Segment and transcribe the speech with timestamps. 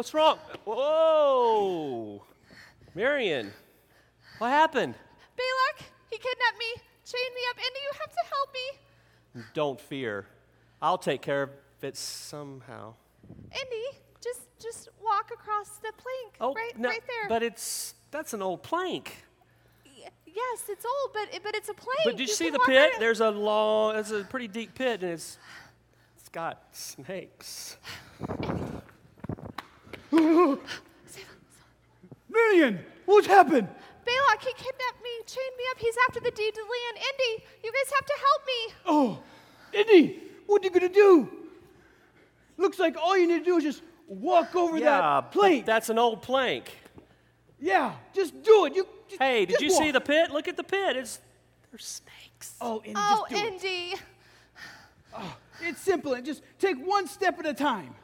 [0.00, 0.38] What's wrong?
[0.64, 2.22] Whoa!
[2.94, 3.52] Marion,
[4.38, 4.94] what happened?
[5.36, 7.58] Balak, he kidnapped me, chained me up.
[7.58, 9.44] Indy, you have to help me.
[9.52, 10.24] Don't fear.
[10.80, 11.50] I'll take care of
[11.82, 12.94] it somehow.
[13.52, 16.34] Indy, just just walk across the plank.
[16.40, 17.28] Oh, right, no, right there.
[17.28, 19.26] But it's that's an old plank.
[19.84, 22.00] Y- yes, it's old, but it, but it's a plank.
[22.06, 22.92] But did you, see the pit?
[22.92, 25.36] right- There's a long, it's a pretty deep pit, and it's
[26.16, 27.76] it's got snakes.
[32.28, 33.68] Marion, what's happened?
[34.04, 35.78] Balak, he kidnapped me, chained me up.
[35.78, 36.96] He's after the deed to Leon.
[36.96, 38.74] Indy, you guys have to help me.
[38.86, 39.18] Oh,
[39.72, 41.28] Indy, what are you gonna do?
[42.56, 45.66] Looks like all you need to do is just walk over yeah, that but plank.
[45.66, 46.76] that's an old plank.
[47.60, 48.74] yeah, just do it.
[48.74, 48.86] You.
[49.08, 50.30] Just, Hey, did just you see the pit?
[50.30, 50.96] Look at the pit.
[50.96, 51.20] It's
[51.70, 52.54] there's snakes.
[52.60, 53.52] Oh, Indy, Oh, just do it.
[53.64, 53.94] Indy.
[55.16, 56.14] Oh, it's simple.
[56.14, 57.94] And just take one step at a time.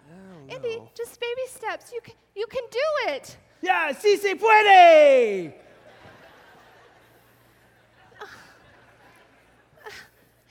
[0.48, 1.92] Indy, just baby steps.
[1.92, 2.78] You can, you can do
[3.12, 3.36] it.
[3.62, 5.52] Yeah, si se puede.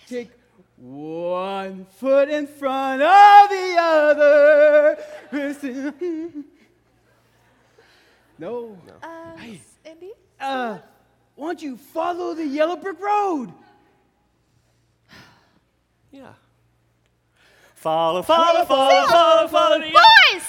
[0.08, 0.32] Take
[0.78, 4.98] one foot in front of the other.
[8.38, 8.78] No.
[9.02, 10.12] Uh, s- Indy?
[10.38, 10.80] Uh,
[11.36, 13.54] why don't you follow the yellow brick road?
[17.86, 19.78] Follow, follow, follow, follow, follow.
[19.80, 20.44] the- Boys!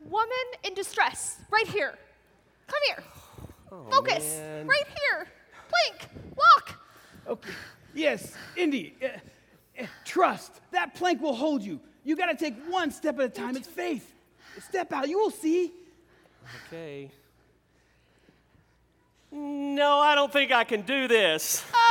[0.00, 0.28] Woman
[0.64, 1.96] in distress, right here.
[2.66, 3.04] Come here.
[3.92, 4.34] Focus.
[4.36, 4.66] Oh, man.
[4.66, 5.28] Right here.
[5.70, 6.08] Blink.
[6.36, 6.74] Walk.
[7.28, 7.50] Okay.
[7.94, 8.96] Yes, Indy.
[9.00, 9.06] uh,
[9.80, 10.60] uh, trust.
[10.72, 11.78] That plank will hold you.
[12.02, 13.56] You got to take one step at a time.
[13.56, 14.12] It's faith.
[14.68, 15.08] Step out.
[15.08, 15.72] You will see.
[16.66, 17.08] Okay.
[19.30, 21.64] No, I don't think I can do this.
[21.72, 21.85] Oh,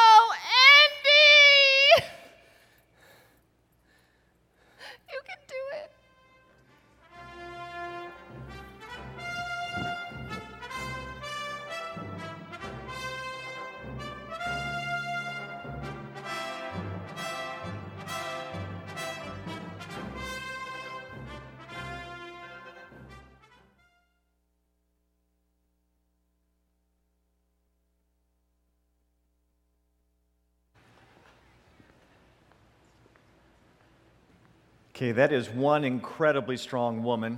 [35.06, 37.38] Okay, that is one incredibly strong woman.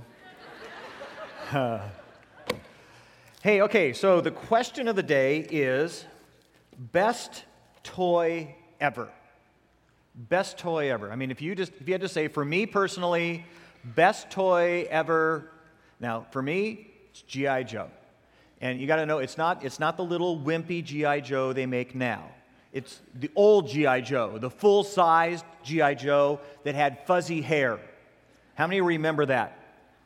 [1.52, 1.80] Uh,
[3.42, 6.06] hey, okay, so the question of the day is
[6.78, 7.44] best
[7.82, 9.10] toy ever.
[10.14, 11.12] Best toy ever.
[11.12, 13.44] I mean, if you just if you had to say for me personally,
[13.84, 15.50] best toy ever.
[16.00, 17.90] Now, for me, it's GI Joe.
[18.62, 21.66] And you got to know it's not it's not the little wimpy GI Joe they
[21.66, 22.30] make now.
[22.78, 27.80] It's the old GI Joe, the full-sized GI Joe that had fuzzy hair.
[28.54, 29.58] How many remember that?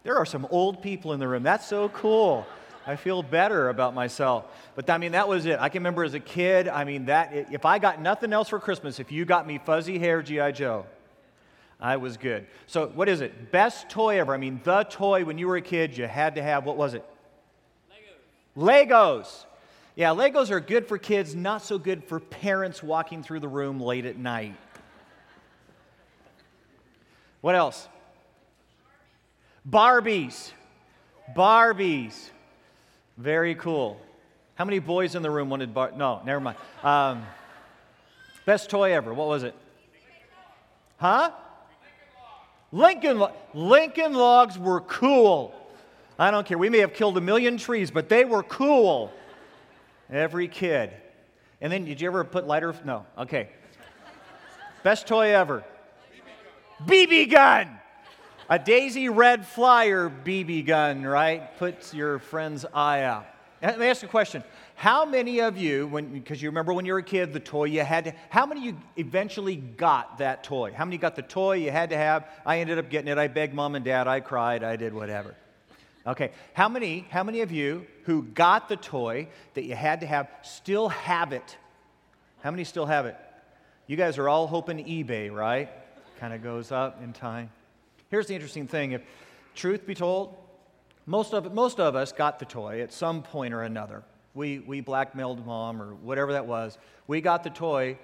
[0.05, 1.43] There are some old people in the room.
[1.43, 2.47] That's so cool.
[2.87, 4.47] I feel better about myself.
[4.75, 5.61] But I mean, that was it.
[5.61, 8.59] I can remember as a kid, I mean, that if I got nothing else for
[8.59, 10.53] Christmas, if you got me fuzzy hair G.I.
[10.53, 10.87] Joe,
[11.79, 12.47] I was good.
[12.67, 13.53] So, what is it?
[13.53, 14.33] Best toy ever.
[14.33, 16.65] I mean, the toy when you were a kid you had to have.
[16.65, 17.05] What was it?
[18.57, 18.89] Legos.
[18.89, 19.45] Legos.
[19.95, 23.79] Yeah, Legos are good for kids, not so good for parents walking through the room
[23.79, 24.55] late at night.
[27.43, 27.89] What else?
[29.69, 30.53] Barbies.
[31.37, 32.31] Barbies.
[33.19, 34.01] Very cool.
[34.55, 35.93] How many boys in the room wanted bar?
[35.95, 36.57] No, never mind.
[36.83, 37.27] Um,
[38.47, 39.13] best toy ever.
[39.13, 39.55] What was it?
[40.97, 41.33] Huh?
[42.71, 43.23] Lincoln.
[43.53, 45.55] Lincoln logs were cool.
[46.19, 46.57] I don't care.
[46.57, 49.13] We may have killed a million trees, but they were cool.
[50.13, 50.93] Every kid.
[51.61, 52.75] And then, did you ever put lighter?
[52.85, 53.07] No.
[53.17, 53.49] Okay.
[54.83, 55.65] Best toy ever.
[56.85, 57.79] BB gun.
[58.51, 61.57] A Daisy Red Ryder BB gun, right?
[61.59, 63.27] Puts your friend's eye out.
[63.63, 64.43] Let me ask you a question.
[64.75, 67.83] How many of you, because you remember when you were a kid, the toy you
[67.83, 70.73] had to, how many you eventually got that toy?
[70.77, 72.29] How many got the toy you had to have?
[72.45, 73.17] I ended up getting it.
[73.17, 74.09] I begged mom and dad.
[74.09, 74.65] I cried.
[74.65, 75.37] I did whatever.
[76.07, 76.33] Okay.
[76.53, 80.29] How many, how many of you who got the toy that you had to have
[80.43, 81.57] still have it?
[82.43, 83.17] How many still have it?
[83.87, 85.69] You guys are all hoping eBay, right?
[86.19, 87.51] Kind of goes up in time.
[88.11, 88.93] Here's the interesting thing.
[88.93, 89.03] If
[89.55, 90.37] truth be told,
[91.07, 94.03] most of, most of us got the toy at some point or another.
[94.35, 96.79] We, we blackmailed mom or whatever that was.
[97.07, 97.99] We got the toy.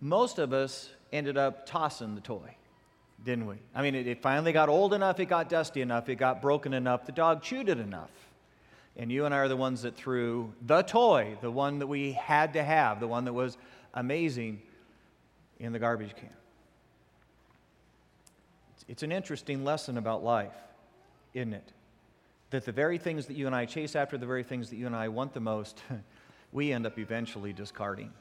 [0.00, 2.56] Most of us ended up tossing the toy,
[3.24, 3.56] didn't we?
[3.74, 6.74] I mean, it, it finally got old enough, it got dusty enough, it got broken
[6.74, 8.10] enough, the dog chewed it enough.
[8.96, 12.12] And you and I are the ones that threw the toy, the one that we
[12.12, 13.56] had to have, the one that was
[13.92, 14.62] amazing,
[15.58, 16.28] in the garbage can.
[18.86, 20.54] It's an interesting lesson about life,
[21.32, 21.72] isn't it?
[22.50, 24.86] That the very things that you and I chase after, the very things that you
[24.86, 25.82] and I want the most,
[26.52, 28.12] we end up eventually discarding.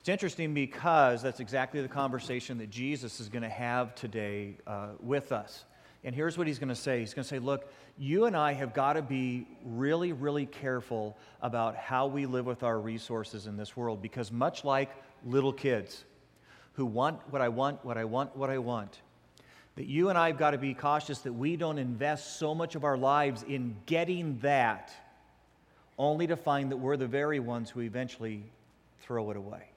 [0.00, 4.88] It's interesting because that's exactly the conversation that Jesus is going to have today uh,
[4.98, 5.66] with us.
[6.04, 8.54] And here's what he's going to say He's going to say, Look, you and I
[8.54, 13.58] have got to be really, really careful about how we live with our resources in
[13.58, 14.90] this world because, much like
[15.26, 16.04] little kids
[16.72, 19.02] who want what I want, what I want, what I want,
[19.76, 22.74] that you and I have got to be cautious that we don't invest so much
[22.74, 24.92] of our lives in getting that
[25.98, 28.42] only to find that we're the very ones who eventually
[29.00, 29.69] throw it away.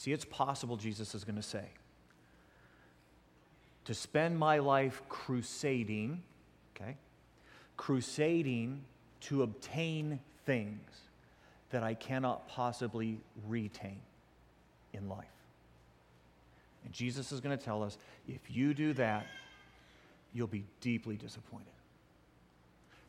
[0.00, 1.66] See, it's possible, Jesus is going to say,
[3.84, 6.22] to spend my life crusading,
[6.74, 6.96] okay,
[7.76, 8.80] crusading
[9.20, 10.80] to obtain things
[11.68, 14.00] that I cannot possibly retain
[14.94, 15.26] in life.
[16.86, 19.26] And Jesus is going to tell us if you do that,
[20.32, 21.66] you'll be deeply disappointed.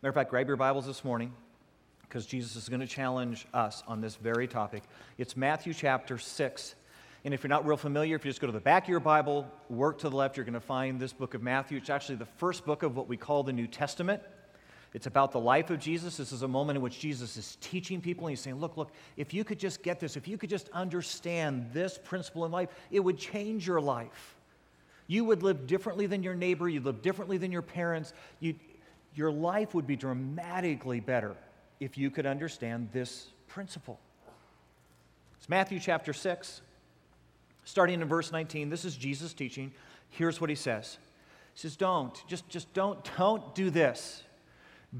[0.02, 1.32] Matter of fact, grab your Bibles this morning
[2.02, 4.84] because Jesus is going to challenge us on this very topic.
[5.18, 6.76] It's Matthew chapter 6.
[7.24, 9.00] And if you're not real familiar, if you just go to the back of your
[9.00, 11.78] Bible, work to the left, you're going to find this book of Matthew.
[11.78, 14.24] It's actually the first book of what we call the New Testament.
[14.94, 16.18] It's about the life of Jesus.
[16.18, 18.92] This is a moment in which Jesus is teaching people, and he's saying, Look, look,
[19.18, 22.70] if you could just get this, if you could just understand this principle in life,
[22.90, 24.36] it would change your life.
[25.08, 28.14] You would live differently than your neighbor, you'd live differently than your parents.
[28.40, 28.60] You'd,
[29.16, 31.36] your life would be dramatically better
[31.80, 34.00] if you could understand this principle.
[35.38, 36.62] It's Matthew chapter 6,
[37.72, 38.70] starting in verse 19.
[38.70, 39.72] This is Jesus teaching.
[40.10, 40.98] Here's what he says.
[41.54, 44.24] He says, Don't, just, just don't, don't do this.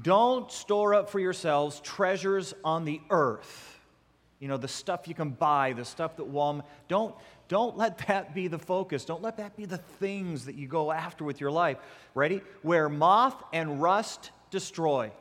[0.00, 3.78] Don't store up for yourselves treasures on the earth.
[4.40, 6.64] You know, the stuff you can buy, the stuff that Walmart.
[6.88, 7.14] Don't,
[7.48, 9.04] don't let that be the focus.
[9.04, 11.76] Don't let that be the things that you go after with your life.
[12.14, 12.40] Ready?
[12.62, 15.12] Where moth and rust destroy.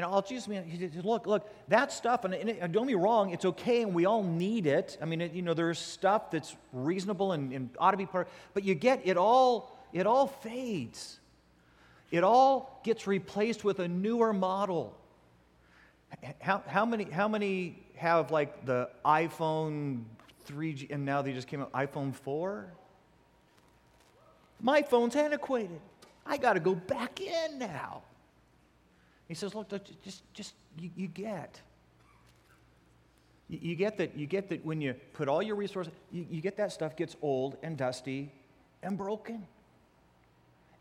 [0.00, 0.64] And all Jesus, man,
[1.04, 4.66] look, look, that stuff, and, and, don't be wrong, it's okay and we all need
[4.66, 4.96] it.
[5.02, 8.26] I mean, it, you know, there's stuff that's reasonable and, and ought to be part,
[8.54, 11.20] but you get it all, it all fades.
[12.10, 14.96] It all gets replaced with a newer model.
[16.40, 20.04] How, how, many, how many have like the iPhone
[20.48, 22.72] 3G and now they just came out iPhone 4?
[24.62, 25.78] My phone's antiquated.
[26.24, 28.00] I got to go back in now.
[29.30, 29.68] He says, look,
[30.02, 31.60] just, just you, you get.
[33.48, 36.40] You, you, get that, you get that when you put all your resources, you, you
[36.40, 38.32] get that stuff gets old and dusty
[38.82, 39.46] and broken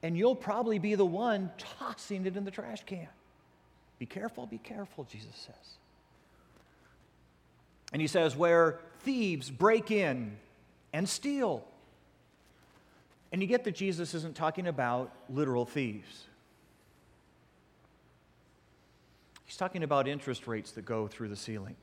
[0.01, 3.07] and you'll probably be the one tossing it in the trash can.
[3.97, 5.77] Be careful, be careful, Jesus says.
[7.91, 10.37] And he says, where thieves break in
[10.93, 11.65] and steal.
[13.31, 16.23] And you get that Jesus isn't talking about literal thieves.
[19.49, 21.75] He's talking about interest rates that go through the ceiling.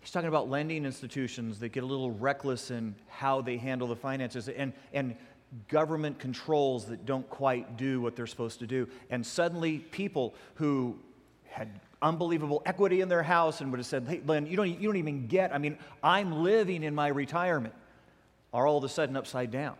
[0.00, 3.94] He's talking about lending institutions that get a little reckless in how they handle the
[3.94, 5.14] finances and, and
[5.68, 8.88] government controls that don't quite do what they're supposed to do.
[9.10, 10.98] And suddenly, people who
[11.48, 11.68] had
[12.02, 14.96] unbelievable equity in their house and would have said, Hey, Lynn, you don't, you don't
[14.96, 17.74] even get, I mean, I'm living in my retirement,
[18.52, 19.76] are all of a sudden upside down.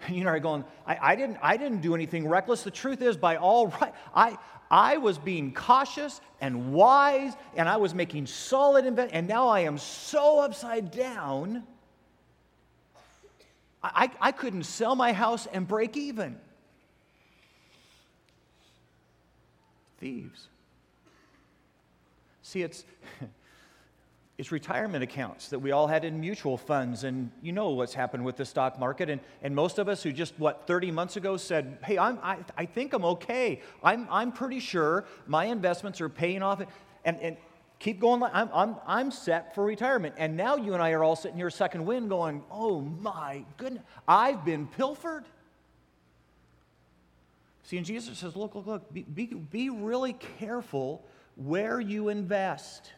[0.10, 2.62] You know, going, I, I, didn't, I didn't do anything reckless.
[2.62, 4.38] The truth is, by all right, I,
[4.70, 9.60] I was being cautious and wise, and I was making solid investments, and now I
[9.60, 11.64] am so upside down
[13.94, 16.36] I, I couldn't sell my house and break even.
[19.98, 20.48] Thieves.
[22.42, 22.84] See, it's,
[24.38, 28.24] it's retirement accounts that we all had in mutual funds, and you know what's happened
[28.24, 29.08] with the stock market.
[29.08, 32.38] And, and most of us who just, what, 30 months ago said, hey, I'm, I,
[32.56, 33.62] I think I'm okay.
[33.82, 36.60] I'm, I'm pretty sure my investments are paying off.
[37.04, 37.36] And, and
[37.78, 38.22] keep going.
[38.22, 40.14] I'm, I'm, I'm set for retirement.
[40.18, 43.82] And now you and I are all sitting here second wind going, oh my goodness,
[44.06, 45.24] I've been pilfered.
[47.62, 51.04] See, and Jesus says, look, look, look, be, be, be really careful
[51.36, 52.92] where you invest.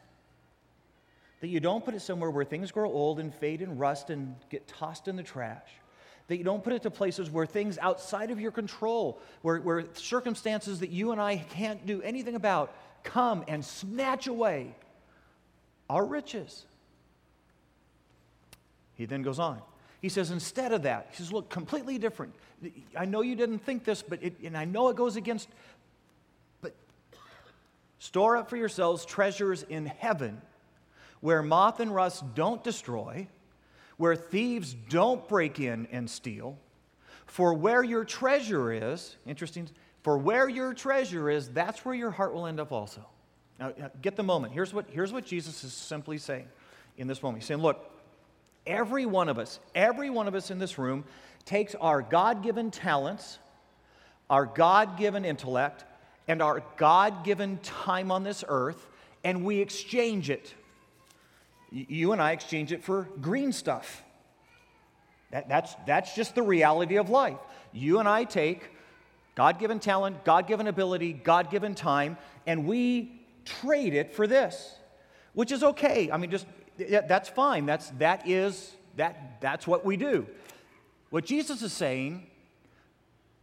[1.40, 4.34] That you don't put it somewhere where things grow old and fade and rust and
[4.50, 5.68] get tossed in the trash.
[6.26, 9.84] That you don't put it to places where things outside of your control, where, where
[9.94, 14.74] circumstances that you and I can't do anything about, come and snatch away
[15.88, 16.66] our riches.
[18.94, 19.62] He then goes on.
[20.02, 22.34] He says, instead of that, he says, look, completely different.
[22.96, 25.48] I know you didn't think this, but it, and I know it goes against,
[26.60, 26.74] but
[27.98, 30.42] store up for yourselves treasures in heaven
[31.20, 33.28] where moth and rust don't destroy,
[33.96, 36.56] where thieves don't break in and steal.
[37.26, 39.68] For where your treasure is, interesting,
[40.02, 43.04] for where your treasure is, that's where your heart will end up also.
[43.58, 44.52] Now, get the moment.
[44.52, 46.46] Here's what, here's what Jesus is simply saying
[46.96, 47.42] in this moment.
[47.42, 47.90] He's saying, Look,
[48.66, 51.04] every one of us, every one of us in this room
[51.44, 53.38] takes our God given talents,
[54.30, 55.84] our God given intellect,
[56.28, 58.86] and our God given time on this earth,
[59.24, 60.54] and we exchange it.
[61.70, 64.02] You and I exchange it for green stuff.
[65.30, 67.38] That, that's, that's just the reality of life.
[67.72, 68.70] You and I take
[69.34, 74.74] God given talent, God given ability, God given time, and we trade it for this,
[75.34, 76.10] which is okay.
[76.10, 76.46] I mean, just
[76.76, 77.66] that's fine.
[77.66, 80.26] That's, that is, that, that's what we do.
[81.10, 82.26] What Jesus is saying,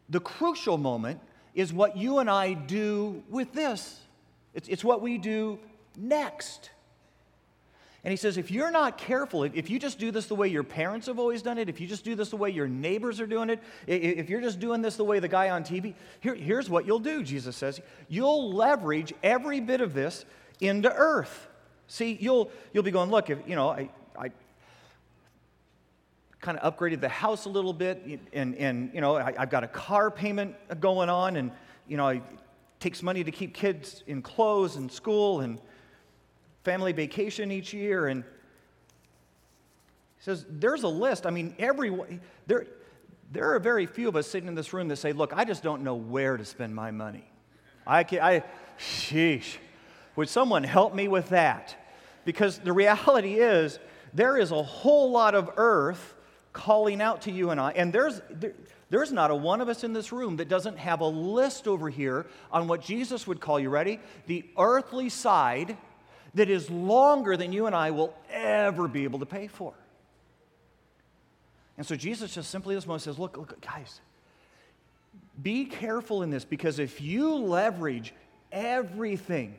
[0.09, 1.19] the crucial moment
[1.53, 3.99] is what you and I do with this.
[4.53, 5.59] It's, it's what we do
[5.97, 6.69] next.
[8.05, 10.63] And he says, if you're not careful, if you just do this the way your
[10.63, 13.25] parents have always done it, if you just do this the way your neighbors are
[13.25, 16.69] doing it, if you're just doing this the way the guy on TV, here, here's
[16.69, 17.81] what you'll do, Jesus says.
[18.07, 20.23] You'll leverage every bit of this
[20.59, 21.47] into earth.
[21.87, 24.29] See, you'll, you'll be going, look, if, you know, I, I
[26.41, 29.63] kind of upgraded the house a little bit, and, and you know, I, have got
[29.63, 31.49] a car payment going on, and,
[31.87, 32.21] you know, it
[32.79, 35.59] takes money to keep kids in clothes and school, and
[36.65, 38.07] family vacation each year.
[38.07, 38.23] And
[40.17, 41.25] he says, There's a list.
[41.25, 41.95] I mean, every,
[42.47, 42.67] there,
[43.31, 45.63] there are very few of us sitting in this room that say, Look, I just
[45.63, 47.23] don't know where to spend my money.
[47.87, 48.43] I can I,
[48.79, 49.57] sheesh.
[50.15, 51.75] Would someone help me with that?
[52.25, 53.79] Because the reality is,
[54.13, 56.15] there is a whole lot of earth
[56.53, 58.53] calling out to you and I, and there's, there,
[58.89, 61.89] there's not a one of us in this room that doesn't have a list over
[61.89, 63.99] here on what Jesus would call you ready?
[64.27, 65.77] The earthly side
[66.35, 69.73] that is longer than you and I will ever be able to pay for.
[71.77, 73.99] And so Jesus just simply this moment says, look, look, guys,
[75.41, 78.13] be careful in this because if you leverage
[78.51, 79.55] everything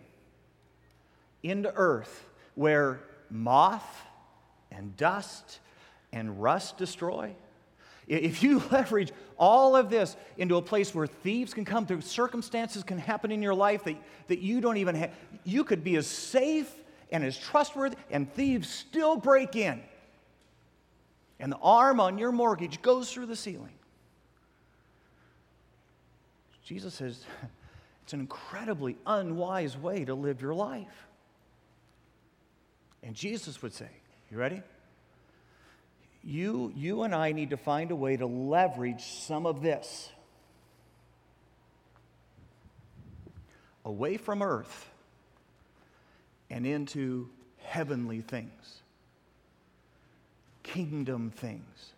[1.43, 4.03] into earth where moth
[4.71, 5.61] and dust
[6.13, 7.35] and rust destroy,
[8.07, 12.83] if you leverage all of this into a place where thieves can come through, circumstances
[12.83, 13.97] can happen in your life that,
[14.29, 15.13] that you don't even have,
[15.45, 16.73] you could be as safe
[17.11, 19.81] and as trustworthy, and thieves still break in.
[21.39, 23.75] And the ARM on your mortgage goes through the ceiling.
[26.65, 27.25] Jesus says
[28.03, 31.07] it's an incredibly unwise way to live your life.
[33.03, 33.89] And Jesus would say,
[34.31, 34.63] You ready?
[36.27, 40.11] You, you and I need to find a way to leverage some of this
[43.85, 44.91] away from earth
[46.51, 47.29] and into
[47.59, 48.83] heavenly things,
[50.65, 51.93] kingdom things.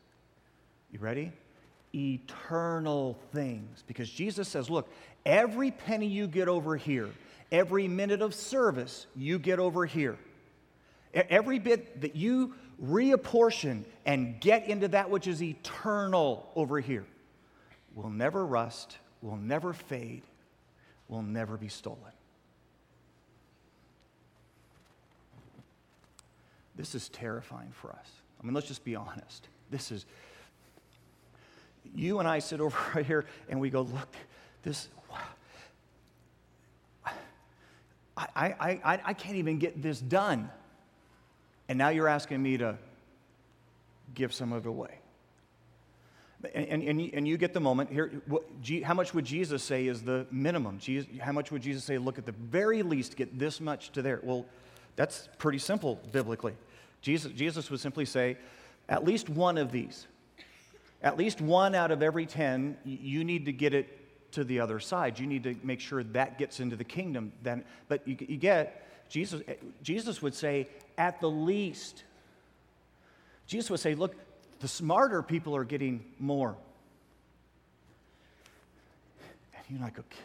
[0.92, 1.32] You ready?
[1.94, 3.82] Eternal things.
[3.86, 4.92] Because Jesus says, look,
[5.24, 7.08] every penny you get over here,
[7.50, 10.18] every minute of service you get over here,
[11.14, 17.04] every bit that you reapportion and get into that which is eternal over here
[17.94, 20.22] will never rust, will never fade,
[21.08, 22.00] will never be stolen.
[26.74, 28.10] This is terrifying for us.
[28.40, 29.46] I mean, let's just be honest.
[29.70, 30.06] This is,
[31.94, 34.14] you and I sit over right here and we go, look,
[34.62, 34.88] this,
[38.16, 40.50] I, I, I, I can't even get this done.
[41.68, 42.78] And now you're asking me to
[44.14, 45.00] give some of it away.
[46.54, 48.22] And, and, and, you, get the moment here.
[48.26, 48.44] What,
[48.84, 50.78] how much would Jesus say is the minimum?
[50.78, 54.02] Jesus, how much would Jesus say, look, at the very least, get this much to
[54.02, 54.20] there?
[54.22, 54.46] Well,
[54.94, 56.54] that's pretty simple biblically.
[57.02, 58.36] Jesus, Jesus would simply say,
[58.88, 60.06] at least one of these,
[61.02, 64.78] at least one out of every 10, you need to get it to the other
[64.78, 65.18] side.
[65.18, 67.32] You need to make sure that gets into the kingdom.
[67.42, 72.04] Then, but you, you get, Jesus, eh, Jesus would say, at the least.
[73.48, 74.14] Jesus would say, look,
[74.60, 76.54] the smarter people are getting more.
[79.56, 80.22] And you and I go, kill.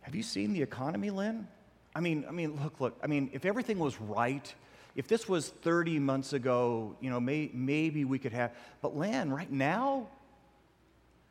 [0.00, 1.46] Have you seen the economy, Lynn?
[1.94, 2.98] I mean, I mean, look, look.
[3.02, 4.54] I mean, if everything was right,
[4.94, 8.52] if this was 30 months ago, you know, may, maybe we could have.
[8.82, 10.08] But Lynn, right now,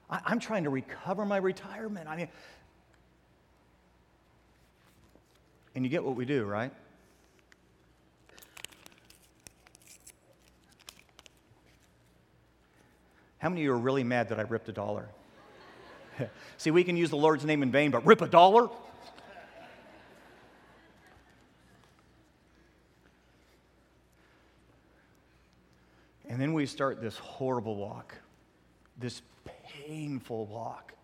[0.09, 2.07] I, I'm trying to recover my retirement.
[2.07, 2.27] I mean,
[5.75, 6.71] And you get what we do, right?
[13.45, 15.07] How many of you are really mad that I ripped a dollar?
[16.57, 18.69] See, we can use the Lord's name in vain, but rip a dollar?
[26.27, 28.15] And then we start this horrible walk,
[28.97, 29.21] this
[29.85, 30.95] painful walk.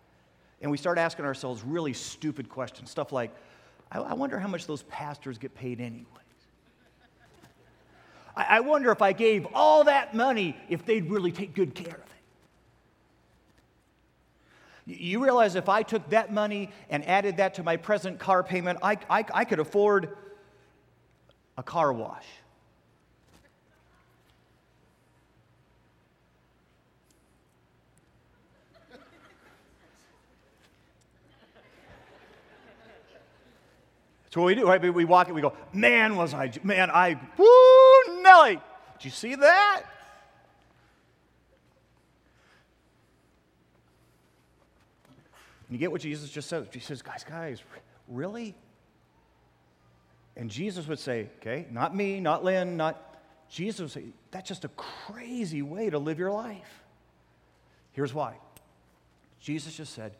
[0.62, 3.30] And we start asking ourselves really stupid questions, stuff like,
[3.92, 6.06] I, I wonder how much those pastors get paid anyway.
[8.36, 11.94] I, I wonder if I gave all that money if they'd really take good care
[11.94, 12.21] of it.
[14.86, 18.80] You realize if I took that money and added that to my present car payment,
[18.82, 20.16] I, I, I could afford
[21.56, 22.24] a car wash.
[34.24, 34.94] That's what we do, right?
[34.94, 38.54] We walk it, we go, man, was I, man, I, woo, Nelly,
[38.94, 39.82] did you see that?
[45.72, 46.68] And you get what Jesus just said.
[46.70, 47.62] He says, guys, guys,
[48.06, 48.54] really?
[50.36, 54.66] And Jesus would say, okay, not me, not Lynn, not, Jesus would say, that's just
[54.66, 56.82] a crazy way to live your life.
[57.92, 58.34] Here's why.
[59.40, 60.12] Jesus just said,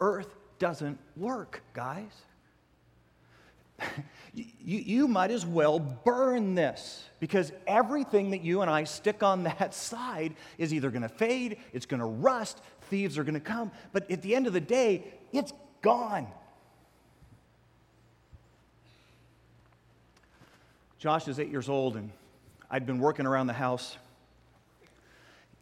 [0.00, 2.10] earth doesn't work, guys
[4.34, 4.44] you,
[4.78, 9.74] you might as well burn this because everything that you and I stick on that
[9.74, 13.70] side is either going to fade, it's going to rust, thieves are going to come,
[13.92, 16.26] but at the end of the day, it's gone.
[20.98, 22.10] Josh is eight years old, and
[22.70, 23.96] I'd been working around the house.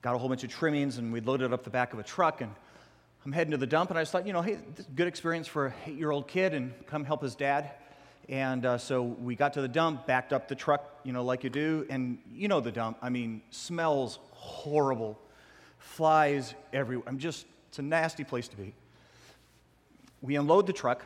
[0.03, 2.41] Got a whole bunch of trimmings, and we loaded up the back of a truck,
[2.41, 2.51] and
[3.25, 4.59] I'm heading to the dump, and I just thought, you know, hey,
[4.97, 7.71] good experience for an eight year old kid, and come help his dad.
[8.29, 11.45] And uh, so we got to the dump, backed up the truck, you know, like
[11.45, 11.87] you do.
[11.89, 12.99] And you know the dump.
[13.01, 15.19] I mean, smells horrible,
[15.79, 17.09] flies everywhere.
[17.09, 18.75] I'm just, it's a nasty place to be.
[20.21, 21.05] We unload the truck,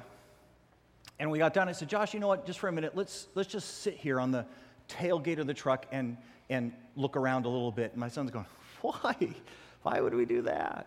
[1.19, 1.69] and we got done.
[1.69, 2.47] I said, Josh, you know what?
[2.47, 4.47] Just for a minute, let's, let's just sit here on the
[4.89, 6.17] tailgate of the truck and,
[6.51, 7.93] and look around a little bit.
[7.93, 8.47] And my son's going,
[8.81, 9.35] Why?
[9.83, 10.87] Why would we do that?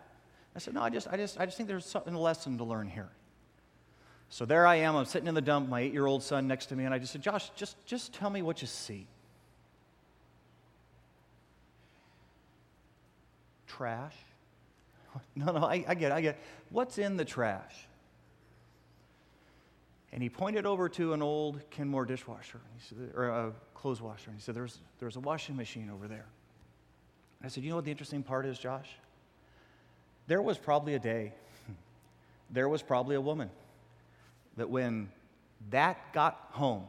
[0.54, 2.64] I said, No, I just, I just, I just think there's something, a lesson to
[2.64, 3.08] learn here.
[4.28, 6.66] So there I am, I'm sitting in the dump, my eight year old son next
[6.66, 9.06] to me, and I just said, Josh, just, just tell me what you see.
[13.76, 14.14] Trash?
[15.34, 16.40] No, no, I, I get it, I get it.
[16.68, 17.74] What's in the trash?
[20.12, 24.28] And he pointed over to an old Kenmore dishwasher, he said, or a clothes washer,
[24.28, 26.26] and he said, there's, there's a washing machine over there.
[27.42, 28.88] I said, You know what the interesting part is, Josh?
[30.26, 31.32] There was probably a day,
[32.50, 33.50] there was probably a woman
[34.56, 35.08] that when
[35.70, 36.84] that got home,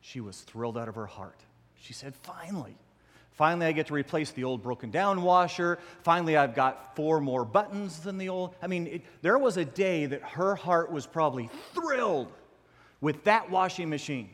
[0.00, 1.40] she was thrilled out of her heart.
[1.80, 2.76] She said, Finally,
[3.40, 5.78] finally, I get to replace the old broken down washer.
[6.02, 8.54] Finally, I've got four more buttons than the old.
[8.60, 12.30] I mean, it, there was a day that her heart was probably thrilled
[13.00, 14.28] with that washing machine.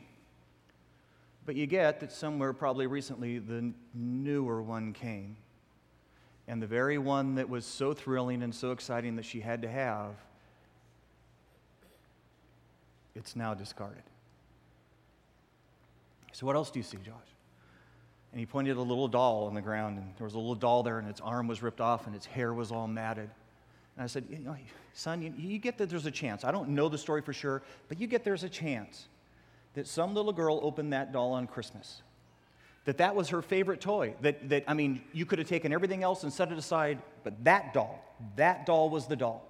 [1.45, 5.37] But you get that somewhere probably recently the newer one came.
[6.49, 9.69] And the very one that was so thrilling and so exciting that she had to
[9.69, 10.15] have
[13.15, 14.03] it's now discarded.
[16.33, 17.36] So, what else do you see, Josh?
[18.31, 20.55] And he pointed at a little doll on the ground, and there was a little
[20.55, 23.29] doll there, and its arm was ripped off, and its hair was all matted.
[23.95, 24.55] And I said, you know,
[24.93, 26.43] Son, you, you get that there's a chance.
[26.43, 29.07] I don't know the story for sure, but you get there's a chance
[29.75, 32.01] that some little girl opened that doll on Christmas.
[32.85, 34.15] That that was her favorite toy.
[34.21, 37.43] That, that, I mean, you could have taken everything else and set it aside, but
[37.43, 38.03] that doll,
[38.37, 39.43] that doll was the doll.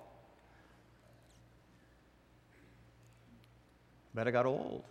[4.14, 4.84] But I got old,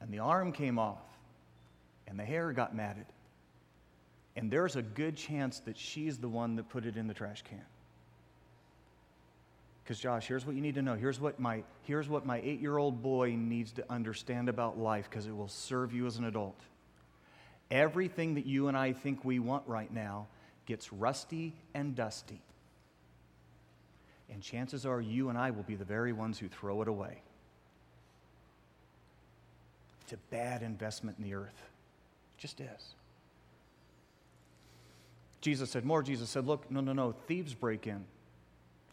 [0.00, 0.98] and the arm came off,
[2.10, 3.06] and the hair got matted.
[4.36, 7.42] And there's a good chance that she's the one that put it in the trash
[7.42, 7.64] can.
[9.82, 10.94] Because, Josh, here's what you need to know.
[10.94, 15.08] Here's what my, here's what my eight year old boy needs to understand about life
[15.08, 16.60] because it will serve you as an adult.
[17.70, 20.26] Everything that you and I think we want right now
[20.66, 22.40] gets rusty and dusty.
[24.32, 27.22] And chances are you and I will be the very ones who throw it away.
[30.02, 31.69] It's a bad investment in the earth.
[32.40, 32.94] Just is.
[35.42, 36.02] Jesus said more.
[36.02, 38.04] Jesus said, Look, no, no, no, thieves break in.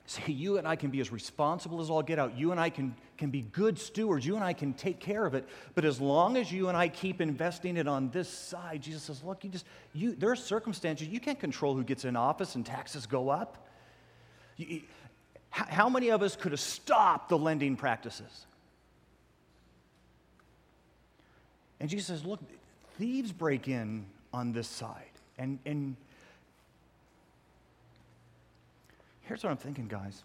[0.05, 2.37] See, you and I can be as responsible as all get out.
[2.37, 4.25] You and I can, can be good stewards.
[4.25, 5.45] You and I can take care of it.
[5.75, 9.21] But as long as you and I keep investing it on this side, Jesus says,
[9.21, 12.65] look, you just, you, there are circumstances, you can't control who gets in office and
[12.65, 13.67] taxes go up.
[14.55, 14.83] You,
[15.49, 18.45] how many of us could have stopped the lending practices?
[21.81, 22.39] And Jesus says, Look,
[22.97, 25.03] thieves break in on this side.
[25.37, 25.95] And, and
[29.21, 30.23] here's what I'm thinking, guys.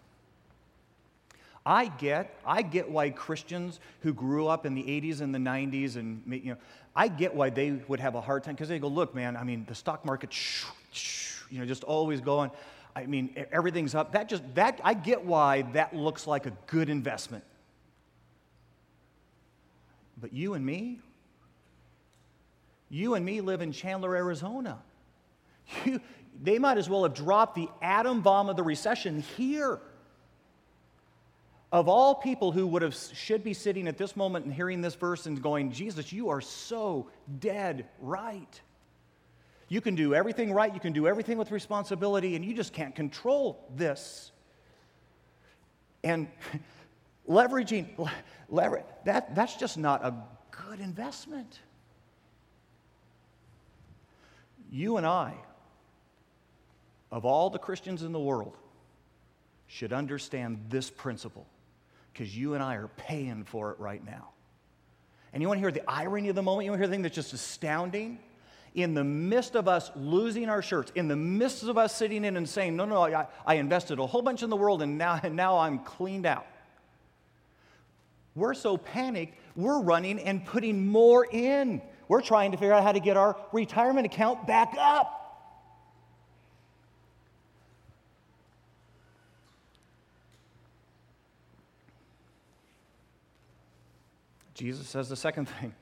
[1.65, 5.95] I get, I get why Christians who grew up in the 80s and the 90s
[5.95, 6.57] and you know,
[6.95, 9.43] I get why they would have a hard time because they go, look, man, I
[9.43, 10.35] mean, the stock market,
[11.49, 12.51] you know, just always going.
[12.95, 14.11] I mean, everything's up.
[14.11, 17.43] That just that I get why that looks like a good investment.
[20.21, 20.99] But you and me,
[22.93, 24.77] you and me live in Chandler, Arizona.
[25.83, 25.99] You,
[26.39, 29.79] they might as well have dropped the atom bomb of the recession here.
[31.71, 34.93] Of all people who would have should be sitting at this moment and hearing this
[34.93, 38.61] verse and going, Jesus, you are so dead right.
[39.69, 42.93] You can do everything right, you can do everything with responsibility, and you just can't
[42.93, 44.31] control this.
[46.03, 46.27] And
[47.27, 48.07] leveraging,
[48.49, 50.13] lever, that, that's just not a
[50.51, 51.59] good investment.
[54.73, 55.35] You and I,
[57.11, 58.57] of all the Christians in the world,
[59.67, 61.45] should understand this principle
[62.11, 64.29] because you and I are paying for it right now.
[65.31, 66.65] And you want to hear the irony of the moment?
[66.65, 68.17] You want to hear the thing that's just astounding?
[68.73, 72.35] In the midst of us losing our shirts, in the midst of us sitting in
[72.35, 75.19] and saying, No, no, I, I invested a whole bunch in the world and now,
[75.21, 76.47] and now I'm cleaned out.
[78.33, 81.83] We're so panicked, we're running and putting more in.
[82.13, 85.19] We're trying to figure out how to get our retirement account back up.
[94.53, 95.73] Jesus says the second thing.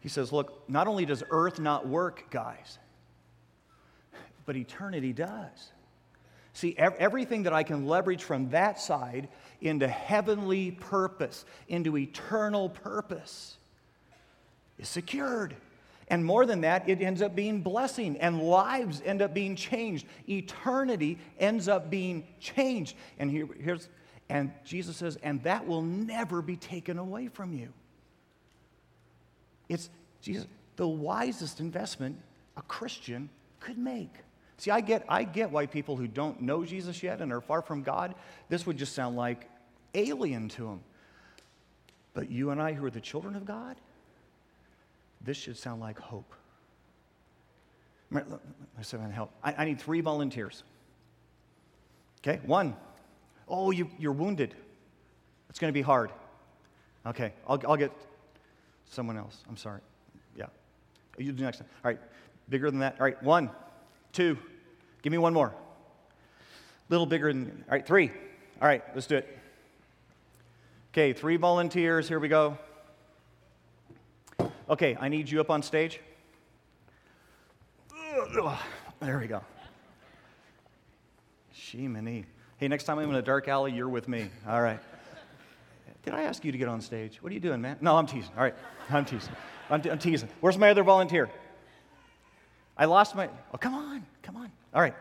[0.00, 2.78] He says, Look, not only does earth not work, guys,
[4.46, 5.72] but eternity does.
[6.54, 9.28] See, everything that I can leverage from that side
[9.60, 13.58] into heavenly purpose, into eternal purpose,
[14.80, 15.54] is secured.
[16.08, 20.06] And more than that, it ends up being blessing, and lives end up being changed.
[20.28, 22.96] Eternity ends up being changed.
[23.18, 23.88] And here, here's,
[24.28, 27.72] and Jesus says, and that will never be taken away from you.
[29.68, 29.88] It's
[30.20, 32.18] Jesus, the wisest investment
[32.56, 33.28] a Christian
[33.60, 34.12] could make.
[34.56, 37.62] See, I get, I get why people who don't know Jesus yet and are far
[37.62, 38.16] from God,
[38.48, 39.48] this would just sound like
[39.94, 40.80] alien to them.
[42.14, 43.76] But you and I, who are the children of God,
[45.20, 46.34] this should sound like hope.
[48.14, 48.20] I
[48.82, 49.30] can help.
[49.42, 50.64] I, I need three volunteers.
[52.20, 52.76] Okay, one.
[53.48, 54.54] Oh, you, you're wounded.
[55.48, 56.10] It's going to be hard.
[57.06, 57.92] Okay, I'll, I'll get
[58.88, 59.42] someone else.
[59.48, 59.80] I'm sorry.
[60.36, 60.46] Yeah.
[61.18, 61.60] You do next.
[61.60, 61.98] All right,
[62.48, 62.96] bigger than that.
[62.98, 63.50] All right, one,
[64.12, 64.36] two.
[65.02, 65.54] Give me one more.
[66.88, 68.10] Little bigger than, all right, three.
[68.60, 69.38] All right, let's do it.
[70.92, 72.08] Okay, three volunteers.
[72.08, 72.58] Here we go.
[74.70, 76.00] Okay, I need you up on stage.
[79.00, 79.42] There we go.
[81.52, 82.24] Shemini.
[82.56, 84.30] Hey, next time I'm in a dark alley, you're with me.
[84.48, 84.78] All right.
[86.04, 87.18] Did I ask you to get on stage?
[87.20, 87.78] What are you doing, man?
[87.80, 88.30] No, I'm teasing.
[88.36, 88.54] All right,
[88.90, 89.32] I'm teasing.
[89.68, 90.28] I'm, I'm teasing.
[90.40, 91.28] Where's my other volunteer?
[92.78, 93.28] I lost my.
[93.52, 94.52] Oh, come on, come on.
[94.72, 94.94] All right.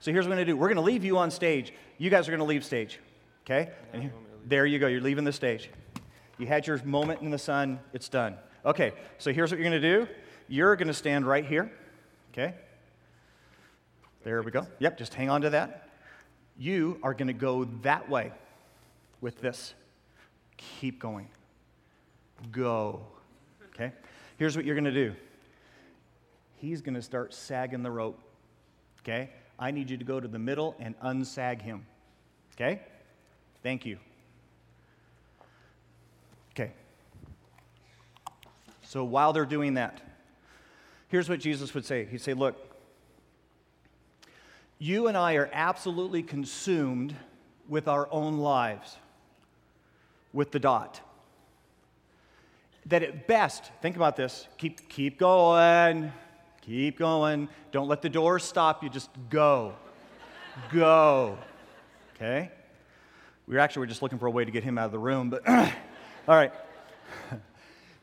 [0.00, 0.56] So here's what we're going to do.
[0.56, 1.72] We're going to leave you on stage.
[1.96, 3.00] You guys are going to leave stage.
[3.46, 3.70] Okay?
[3.94, 4.12] And here,
[4.44, 4.86] there you go.
[4.86, 5.70] You're leaving the stage.
[6.36, 7.80] You had your moment in the sun.
[7.94, 8.36] It's done.
[8.64, 8.92] Okay.
[9.18, 10.08] So here's what you're going to do.
[10.48, 11.70] You're going to stand right here.
[12.32, 12.54] Okay?
[14.24, 14.66] There we go.
[14.78, 15.88] Yep, just hang on to that.
[16.56, 18.32] You are going to go that way
[19.20, 19.74] with this.
[20.56, 21.28] Keep going.
[22.52, 23.00] Go.
[23.74, 23.92] Okay?
[24.38, 25.14] Here's what you're going to do.
[26.56, 28.18] He's going to start sagging the rope.
[29.02, 29.30] Okay?
[29.58, 31.86] I need you to go to the middle and unsag him.
[32.54, 32.80] Okay?
[33.62, 33.98] Thank you.
[36.52, 36.72] Okay.
[38.94, 40.00] So while they're doing that,
[41.08, 42.54] here's what Jesus would say He'd say, Look,
[44.78, 47.12] you and I are absolutely consumed
[47.68, 48.96] with our own lives,
[50.32, 51.00] with the dot.
[52.86, 56.12] That at best, think about this, keep, keep going,
[56.62, 57.48] keep going.
[57.72, 59.74] Don't let the door stop you, just go.
[60.72, 61.36] go.
[62.14, 62.48] Okay?
[63.48, 64.92] We were actually we were just looking for a way to get him out of
[64.92, 65.66] the room, but all
[66.28, 66.52] right.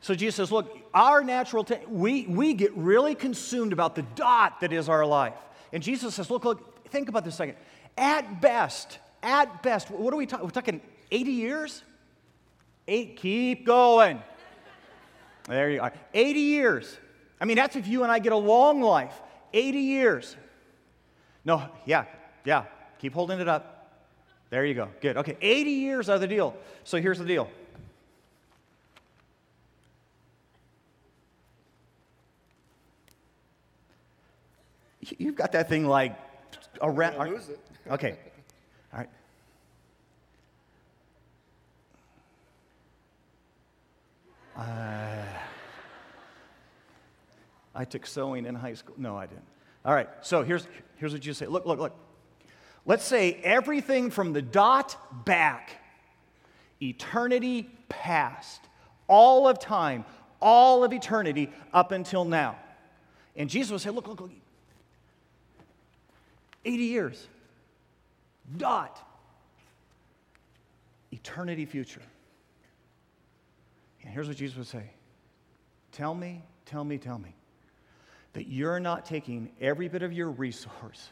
[0.02, 4.60] So Jesus says, look, our natural, t- we, we get really consumed about the dot
[4.60, 5.34] that is our life.
[5.72, 7.56] And Jesus says, look, look, think about this second.
[7.96, 10.44] At best, at best, what are we talking?
[10.44, 11.82] We're talking 80 years?
[12.88, 14.22] Eight, keep going.
[15.48, 15.92] There you are.
[16.14, 16.98] 80 years.
[17.40, 19.20] I mean, that's if you and I get a long life.
[19.52, 20.36] 80 years.
[21.44, 22.04] No, yeah,
[22.44, 22.64] yeah.
[22.98, 23.72] Keep holding it up.
[24.50, 24.88] There you go.
[25.00, 25.16] Good.
[25.16, 26.54] Okay, 80 years are the deal.
[26.84, 27.48] So here's the deal.
[35.18, 36.16] You've got that thing like
[36.80, 37.30] around.
[37.30, 37.60] Lose it.
[37.90, 38.18] okay.
[38.92, 39.08] All right.
[44.56, 45.24] Uh,
[47.74, 48.94] I took sewing in high school.
[48.98, 49.44] No, I didn't.
[49.84, 50.08] All right.
[50.20, 51.46] So here's here's what you say.
[51.46, 51.96] Look, look, look.
[52.84, 55.70] Let's say everything from the dot back,
[56.80, 58.60] eternity past,
[59.08, 60.04] all of time,
[60.40, 62.56] all of eternity up until now.
[63.36, 64.30] And Jesus would say, Look, look, look,
[66.64, 67.28] 80 years.
[68.56, 68.98] Dot.
[71.12, 72.02] Eternity future.
[74.02, 74.90] And here's what Jesus would say
[75.92, 77.34] Tell me, tell me, tell me
[78.32, 81.10] that you're not taking every bit of your resource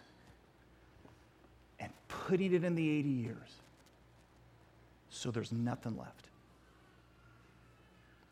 [1.78, 3.60] and putting it in the 80 years
[5.10, 6.28] so there's nothing left.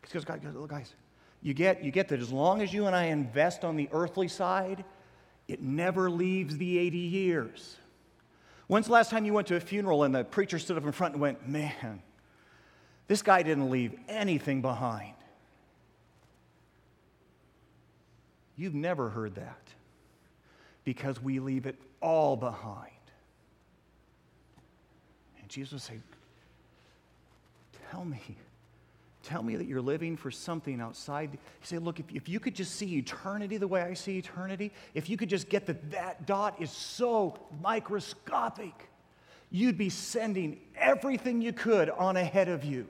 [0.01, 0.95] Because, guys,
[1.43, 4.27] you get, you get that as long as you and I invest on the earthly
[4.27, 4.83] side,
[5.49, 7.75] it never leaves the 80 years.
[8.67, 10.91] When's the last time you went to a funeral and the preacher stood up in
[10.91, 12.03] front and went, Man,
[13.07, 15.15] this guy didn't leave anything behind?
[18.55, 19.57] You've never heard that
[20.83, 22.91] because we leave it all behind.
[25.39, 25.99] And Jesus would say,
[27.89, 28.21] Tell me,
[29.23, 31.31] tell me that you're living for something outside.
[31.33, 34.71] You say, Look, if, if you could just see eternity the way I see eternity,
[34.93, 38.89] if you could just get that that dot is so microscopic,
[39.51, 42.87] you'd be sending everything you could on ahead of you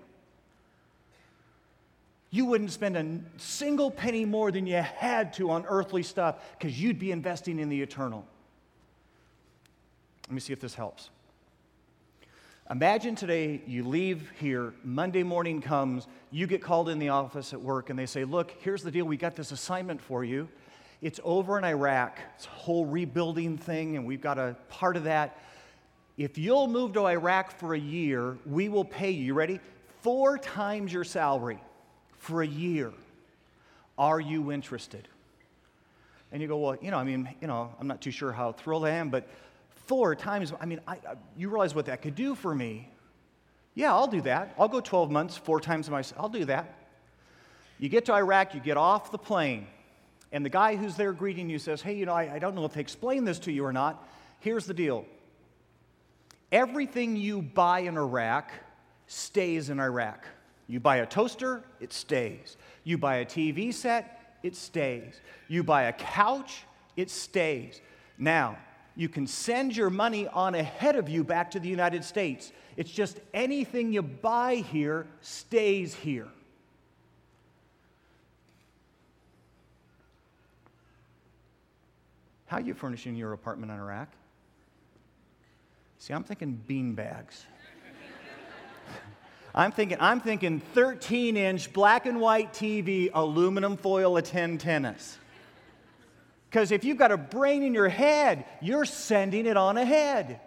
[2.31, 6.79] you wouldn't spend a single penny more than you had to on earthly stuff because
[6.79, 8.25] you'd be investing in the eternal.
[10.27, 11.09] Let me see if this helps.
[12.71, 17.59] Imagine today you leave here, Monday morning comes, you get called in the office at
[17.59, 20.47] work, and they say, Look, here's the deal, we got this assignment for you.
[21.01, 25.05] It's over in Iraq, it's a whole rebuilding thing, and we've got a part of
[25.05, 25.39] that.
[26.15, 29.59] If you'll move to Iraq for a year, we will pay you, you ready?
[30.01, 31.59] Four times your salary
[32.19, 32.93] for a year.
[33.97, 35.07] Are you interested?
[36.31, 38.51] And you go, well, you know, I mean, you know, I'm not too sure how
[38.51, 39.27] thrilled I am, but
[39.89, 42.87] four times, I mean, I, I, you realize what that could do for me.
[43.73, 44.53] Yeah, I'll do that.
[44.59, 46.75] I'll go 12 months, four times my, I'll do that.
[47.79, 49.65] You get to Iraq, you get off the plane,
[50.31, 52.65] and the guy who's there greeting you says, hey, you know, I, I don't know
[52.65, 54.07] if they explained this to you or not.
[54.41, 55.05] Here's the deal
[56.51, 58.51] everything you buy in Iraq
[59.07, 60.23] stays in Iraq.
[60.67, 62.57] You buy a toaster, it stays.
[62.83, 65.19] You buy a TV set, it stays.
[65.47, 66.63] You buy a couch,
[66.95, 67.81] it stays.
[68.19, 68.57] Now,
[68.99, 72.51] you can send your money on ahead of you back to the United States.
[72.75, 76.27] It's just anything you buy here stays here.
[82.47, 84.09] How are you furnishing your apartment in Iraq?
[85.99, 87.45] See, I'm thinking bean bags.
[89.55, 95.17] I'm thinking, I'm thinking 13 inch black and white TV, aluminum foil antennas.
[96.49, 100.39] Because if you've got a brain in your head, you're sending it on ahead.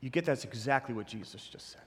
[0.00, 1.80] You get that's exactly what Jesus just said.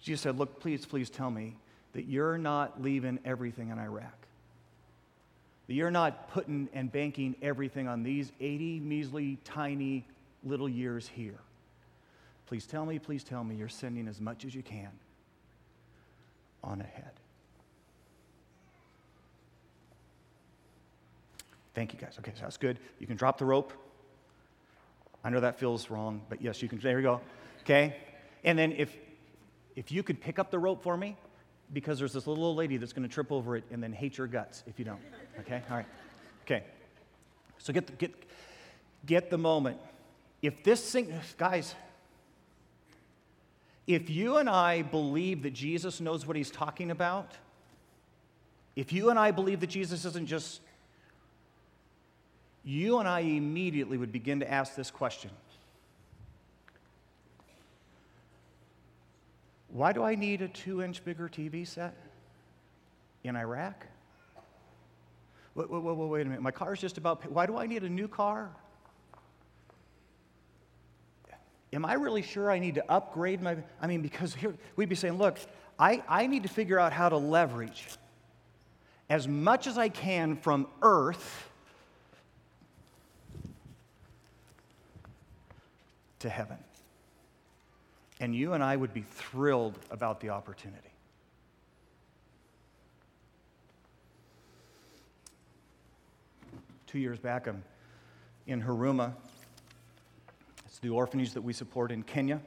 [0.00, 1.56] Jesus said, Look, please, please tell me
[1.92, 4.14] that you're not leaving everything in Iraq.
[5.66, 10.06] That you're not putting and banking everything on these 80 measly, tiny
[10.44, 11.38] little years here.
[12.46, 14.90] Please tell me, please tell me you're sending as much as you can
[16.62, 17.19] on ahead.
[21.80, 22.16] Thank you guys.
[22.18, 22.78] Okay, so that's good.
[22.98, 23.72] You can drop the rope.
[25.24, 26.78] I know that feels wrong, but yes, you can.
[26.78, 27.22] There we go.
[27.62, 27.96] Okay?
[28.44, 28.94] And then if
[29.76, 31.16] if you could pick up the rope for me,
[31.72, 34.18] because there's this little old lady that's going to trip over it and then hate
[34.18, 35.00] your guts if you don't.
[35.38, 35.62] Okay?
[35.70, 35.86] All right.
[36.42, 36.64] Okay.
[37.56, 38.12] So get the, get
[39.06, 39.78] get the moment
[40.42, 41.74] if this thing, guys,
[43.86, 47.32] if you and I believe that Jesus knows what he's talking about,
[48.76, 50.60] if you and I believe that Jesus isn't just,
[52.64, 55.30] you and I immediately would begin to ask this question
[59.68, 61.94] Why do I need a two inch bigger TV set
[63.22, 63.86] in Iraq?
[65.54, 66.42] Wait, wait, wait, wait a minute.
[66.42, 68.50] My car's just about, why do I need a new car?
[71.72, 73.56] am I really sure I need to upgrade my?
[73.80, 75.38] I mean, because here we'd be saying, look,
[75.78, 77.86] I, I need to figure out how to leverage
[79.08, 81.49] as much as I can from earth
[86.20, 86.58] to heaven.
[88.20, 90.90] And you and I would be thrilled about the opportunity.
[96.86, 97.62] Two years back, I'm
[98.46, 99.14] in Haruma.
[100.66, 102.40] It's the orphanage that we support in Kenya.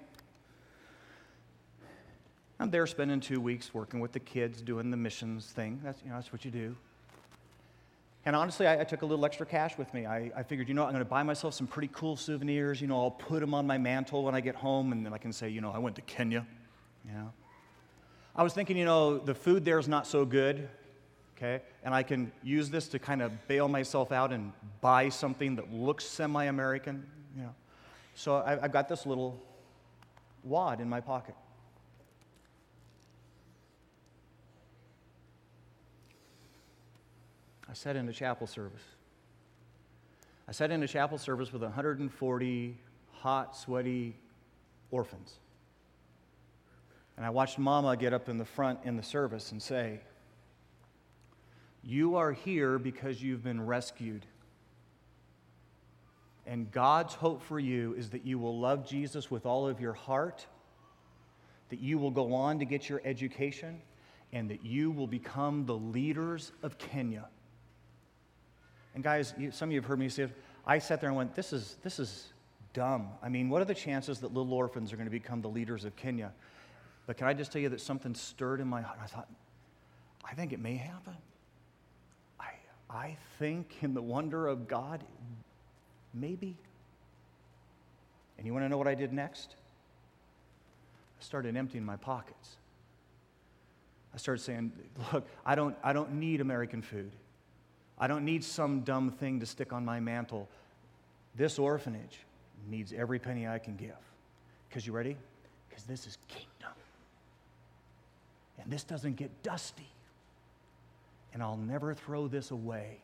[2.59, 5.79] I'm there spending two weeks working with the kids, doing the missions thing.
[5.83, 6.75] That's, you know, that's what you do.
[8.25, 10.05] And honestly, I, I took a little extra cash with me.
[10.05, 12.79] I, I figured, you know, I'm going to buy myself some pretty cool souvenirs.
[12.79, 15.17] You know, I'll put them on my mantle when I get home, and then I
[15.17, 16.45] can say, you know, I went to Kenya.
[17.05, 17.33] You know,
[18.33, 20.69] I was thinking, you know, the food there is not so good,
[21.35, 25.57] okay, and I can use this to kind of bail myself out and buy something
[25.57, 27.05] that looks semi-American.
[27.35, 27.55] You know,
[28.15, 29.37] so I, I've got this little
[30.45, 31.35] wad in my pocket.
[37.73, 38.83] I sat in a chapel service.
[40.47, 42.77] I sat in a chapel service with 140
[43.13, 44.15] hot, sweaty
[44.91, 45.39] orphans.
[47.17, 50.01] And I watched Mama get up in the front in the service and say,
[51.81, 54.23] You are here because you've been rescued.
[56.45, 59.93] And God's hope for you is that you will love Jesus with all of your
[59.93, 60.45] heart,
[61.69, 63.81] that you will go on to get your education,
[64.31, 67.29] and that you will become the leaders of Kenya.
[68.95, 70.27] And guys, you, some of you have heard me say,
[70.65, 72.31] I sat there and went, this is, this is
[72.73, 73.09] dumb.
[73.21, 75.85] I mean, what are the chances that little orphans are going to become the leaders
[75.85, 76.31] of Kenya?
[77.05, 78.99] But can I just tell you that something stirred in my heart?
[79.01, 79.27] I thought,
[80.23, 81.15] I think it may happen.
[82.39, 82.53] I,
[82.89, 85.03] I think in the wonder of God,
[86.13, 86.55] maybe.
[88.37, 89.55] And you want to know what I did next?
[91.19, 92.55] I started emptying my pockets.
[94.13, 94.71] I started saying,
[95.11, 97.11] look, I don't, I don't need American food.
[97.99, 100.49] I don't need some dumb thing to stick on my mantle.
[101.35, 102.19] This orphanage
[102.69, 103.95] needs every penny I can give.
[104.67, 105.17] Because you ready?
[105.69, 106.73] Because this is kingdom.
[108.61, 109.89] And this doesn't get dusty.
[111.33, 112.99] And I'll never throw this away.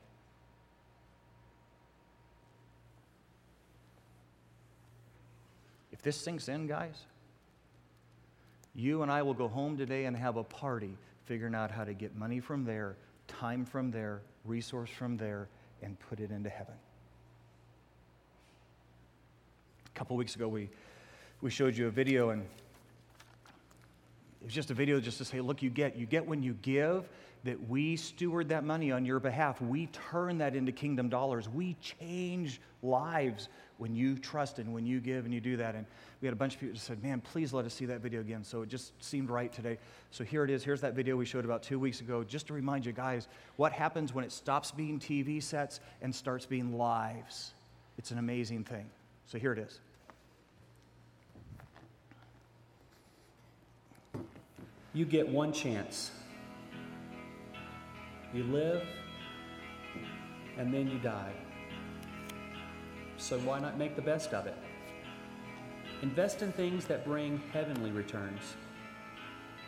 [5.92, 6.96] If this sinks in, guys,
[8.74, 11.94] you and I will go home today and have a party figuring out how to
[11.94, 12.96] get money from there,
[13.28, 15.48] time from there, resource from there,
[15.82, 16.74] and put it into heaven.
[19.86, 20.70] A couple weeks ago, we,
[21.42, 22.46] we showed you a video, and
[24.42, 26.54] it was just a video just to say, look, you get, you get when you
[26.62, 27.10] give,
[27.44, 29.62] that we steward that money on your behalf.
[29.62, 31.48] We turn that into kingdom dollars.
[31.48, 33.48] We change lives
[33.78, 35.76] when you trust and when you give and you do that.
[35.76, 35.86] And
[36.22, 38.20] we had a bunch of people that said, man, please let us see that video
[38.20, 38.44] again.
[38.44, 39.78] So it just seemed right today.
[40.12, 40.64] So here it is.
[40.64, 43.72] Here's that video we showed about two weeks ago, just to remind you guys what
[43.72, 47.54] happens when it stops being TV sets and starts being lives.
[47.98, 48.90] It's an amazing thing.
[49.28, 49.80] So here it is.
[55.00, 56.12] You get one chance.
[58.34, 58.84] You live,
[60.58, 61.32] and then you die.
[63.16, 64.58] So why not make the best of it?
[66.02, 68.42] Invest in things that bring heavenly returns.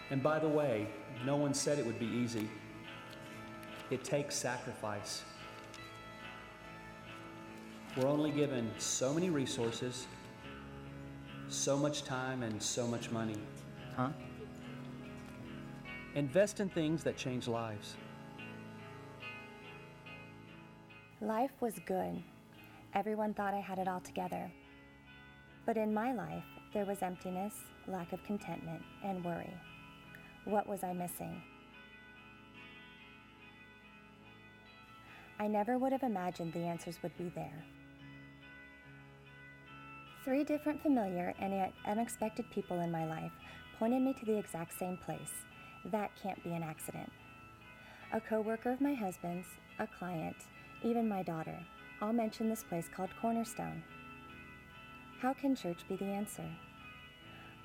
[0.10, 0.90] And by the way,
[1.26, 2.50] no one said it would be easy.
[3.90, 5.24] It takes sacrifice.
[7.96, 10.08] We're only given so many resources,
[11.48, 13.38] so much time, and so much money.
[13.96, 14.10] Huh?
[16.16, 17.96] Invest in things that change lives.
[21.22, 22.22] Life was good.
[22.94, 24.52] Everyone thought I had it all together.
[25.66, 26.44] But in my life,
[26.74, 27.54] there was emptiness,
[27.88, 29.54] lack of contentment, and worry.
[30.44, 31.42] What was I missing?
[35.40, 37.64] I never would have imagined the answers would be there.
[40.26, 43.32] Three different familiar and yet unexpected people in my life
[43.80, 45.32] pointed me to the exact same place.
[45.86, 47.12] That can't be an accident.
[48.14, 49.48] A coworker of my husband's,
[49.80, 50.36] a client,
[50.84, 51.58] even my daughter,
[52.02, 53.82] all mention this place called Cornerstone.
[55.22, 56.46] How can church be the answer?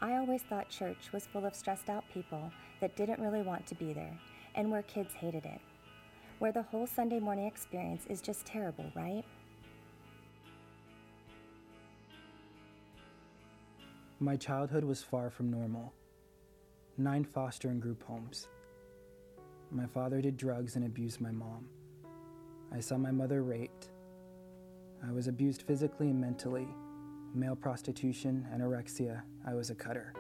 [0.01, 2.51] I always thought church was full of stressed out people
[2.81, 4.19] that didn't really want to be there
[4.55, 5.61] and where kids hated it.
[6.39, 9.25] Where the whole Sunday morning experience is just terrible, right?
[14.21, 15.93] My childhood was far from normal.
[16.99, 18.49] Nine foster and group homes.
[19.71, 21.69] My father did drugs and abused my mom.
[22.73, 23.91] I saw my mother raped.
[25.07, 26.67] I was abused physically and mentally.
[27.35, 30.15] Male prostitution, anorexia, I was a cutter.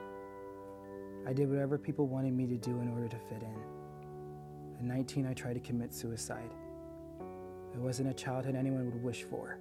[1.26, 3.56] I did whatever people wanted me to do in order to fit in.
[4.78, 6.52] At 19, I tried to commit suicide.
[7.72, 9.58] It wasn't a childhood anyone would wish for.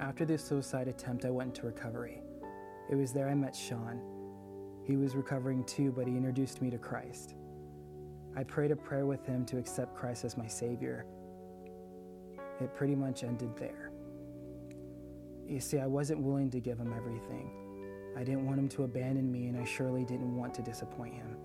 [0.00, 2.22] After this suicide attempt, I went into recovery.
[2.90, 4.00] It was there I met Sean.
[4.90, 7.36] He was recovering too, but he introduced me to Christ.
[8.36, 11.06] I prayed a prayer with him to accept Christ as my Savior.
[12.60, 13.92] It pretty much ended there.
[15.46, 17.52] You see, I wasn't willing to give him everything.
[18.16, 21.36] I didn't want him to abandon me, and I surely didn't want to disappoint him.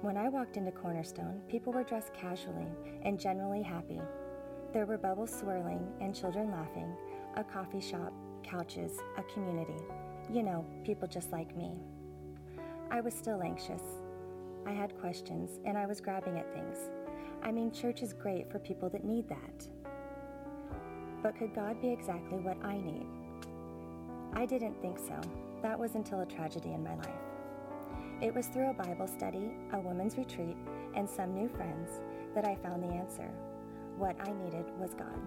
[0.00, 2.68] When I walked into Cornerstone, people were dressed casually
[3.02, 4.00] and generally happy.
[4.72, 6.90] There were bubbles swirling and children laughing,
[7.36, 8.14] a coffee shop,
[8.44, 9.82] couches, a community.
[10.32, 11.72] You know, people just like me.
[12.90, 13.82] I was still anxious.
[14.66, 16.78] I had questions, and I was grabbing at things.
[17.42, 19.66] I mean, church is great for people that need that.
[21.22, 23.06] But could God be exactly what I need?
[24.34, 25.20] I didn't think so.
[25.62, 27.08] That was until a tragedy in my life.
[28.20, 30.56] It was through a Bible study, a women's retreat,
[30.94, 32.00] and some new friends
[32.34, 33.28] that I found the answer.
[33.96, 35.18] What I needed was God.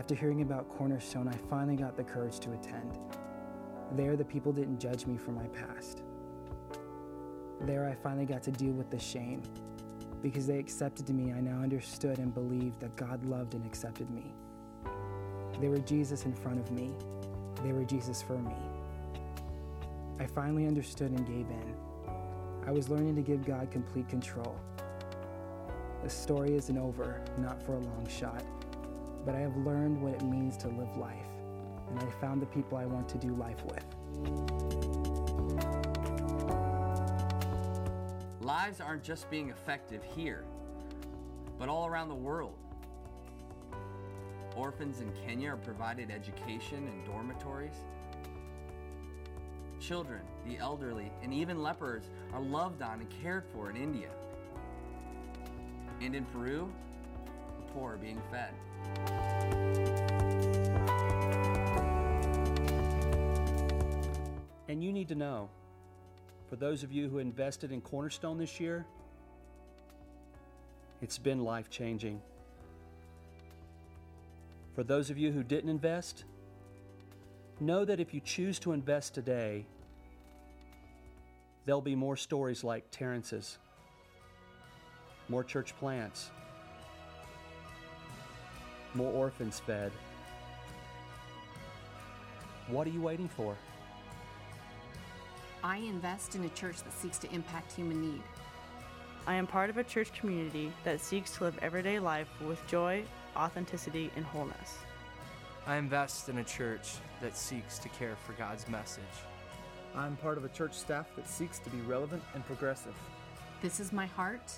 [0.00, 2.98] After hearing about Cornerstone, I finally got the courage to attend.
[3.92, 6.04] There, the people didn't judge me for my past.
[7.60, 9.42] There, I finally got to deal with the shame.
[10.22, 14.32] Because they accepted me, I now understood and believed that God loved and accepted me.
[15.60, 16.92] They were Jesus in front of me,
[17.62, 18.56] they were Jesus for me.
[20.18, 21.74] I finally understood and gave in.
[22.66, 24.58] I was learning to give God complete control.
[26.02, 28.42] The story isn't over, not for a long shot,
[29.24, 31.26] but I have learned what it means to live life,
[31.88, 33.84] and I found the people I want to do life with.
[38.40, 40.44] Lives aren't just being effective here,
[41.58, 42.54] but all around the world.
[44.56, 47.76] Orphans in Kenya are provided education in dormitories.
[49.78, 54.10] Children, the elderly, and even lepers are loved on and cared for in India.
[56.00, 56.70] And in Peru,
[57.58, 58.52] the poor are being fed.
[64.68, 65.50] And you need to know
[66.48, 68.84] for those of you who invested in Cornerstone this year,
[71.02, 72.20] it's been life changing.
[74.74, 76.24] For those of you who didn't invest,
[77.60, 79.66] know that if you choose to invest today,
[81.66, 83.58] there'll be more stories like Terrence's,
[85.28, 86.30] more church plants,
[88.94, 89.92] more orphans fed.
[92.68, 93.56] What are you waiting for?
[95.62, 98.22] I invest in a church that seeks to impact human need.
[99.26, 103.04] I am part of a church community that seeks to live everyday life with joy,
[103.36, 104.78] authenticity, and wholeness.
[105.66, 109.04] I invest in a church that seeks to care for God's message.
[109.94, 112.94] I'm part of a church staff that seeks to be relevant and progressive.
[113.60, 114.52] This is my heart,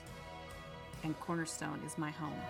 [1.02, 2.40] and Cornerstone is my home.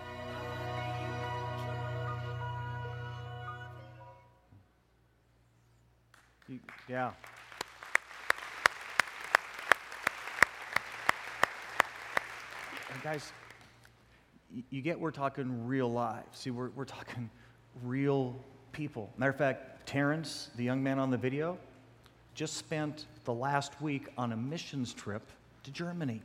[6.93, 7.09] Yeah.
[12.93, 13.33] And guys,
[14.69, 16.37] you get we're talking real lives.
[16.37, 17.31] See, we're, we're talking
[17.83, 18.35] real
[18.73, 19.09] people.
[19.17, 21.57] Matter of fact, Terrence, the young man on the video,
[22.35, 25.23] just spent the last week on a missions trip
[25.63, 26.21] to Germany.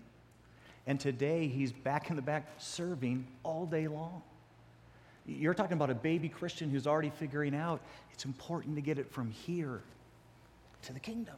[0.86, 4.20] And today he's back in the back serving all day long.
[5.24, 7.80] You're talking about a baby Christian who's already figuring out
[8.12, 9.80] it's important to get it from here
[10.82, 11.34] to the kingdom.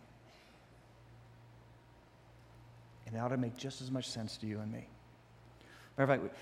[3.06, 4.86] And it ought to make just as much sense to you and me.
[5.98, 6.34] Matter of fact,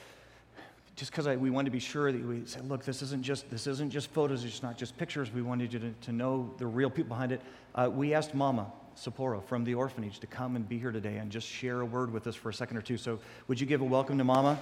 [0.97, 3.67] just because we wanted to be sure that we said, look, this isn't just this
[3.67, 5.33] isn't just photos, it's not just pictures.
[5.33, 7.41] We wanted you to, to know the real people behind it.
[7.75, 11.31] Uh, we asked Mama Sapporo from the orphanage to come and be here today and
[11.31, 12.97] just share a word with us for a second or two.
[12.97, 14.59] So, would you give a welcome to Mama?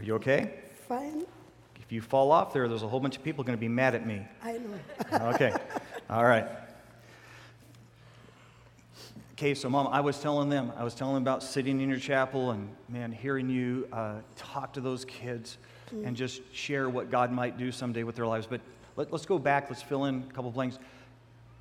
[0.00, 0.54] Are you okay?
[0.88, 1.26] Fine.
[1.76, 3.94] If you fall off there, there's a whole bunch of people going to be mad
[3.94, 4.20] at me.
[4.42, 5.28] I know.
[5.34, 5.54] Okay.
[6.10, 6.46] All right.
[9.34, 11.98] Okay, so mom, I was telling them, I was telling them about sitting in your
[12.00, 15.56] chapel and man, hearing you uh, talk to those kids
[15.92, 16.06] Mm.
[16.06, 18.46] and just share what God might do someday with their lives.
[18.46, 18.60] But
[18.94, 20.78] let, us go back, let's fill in a couple blanks.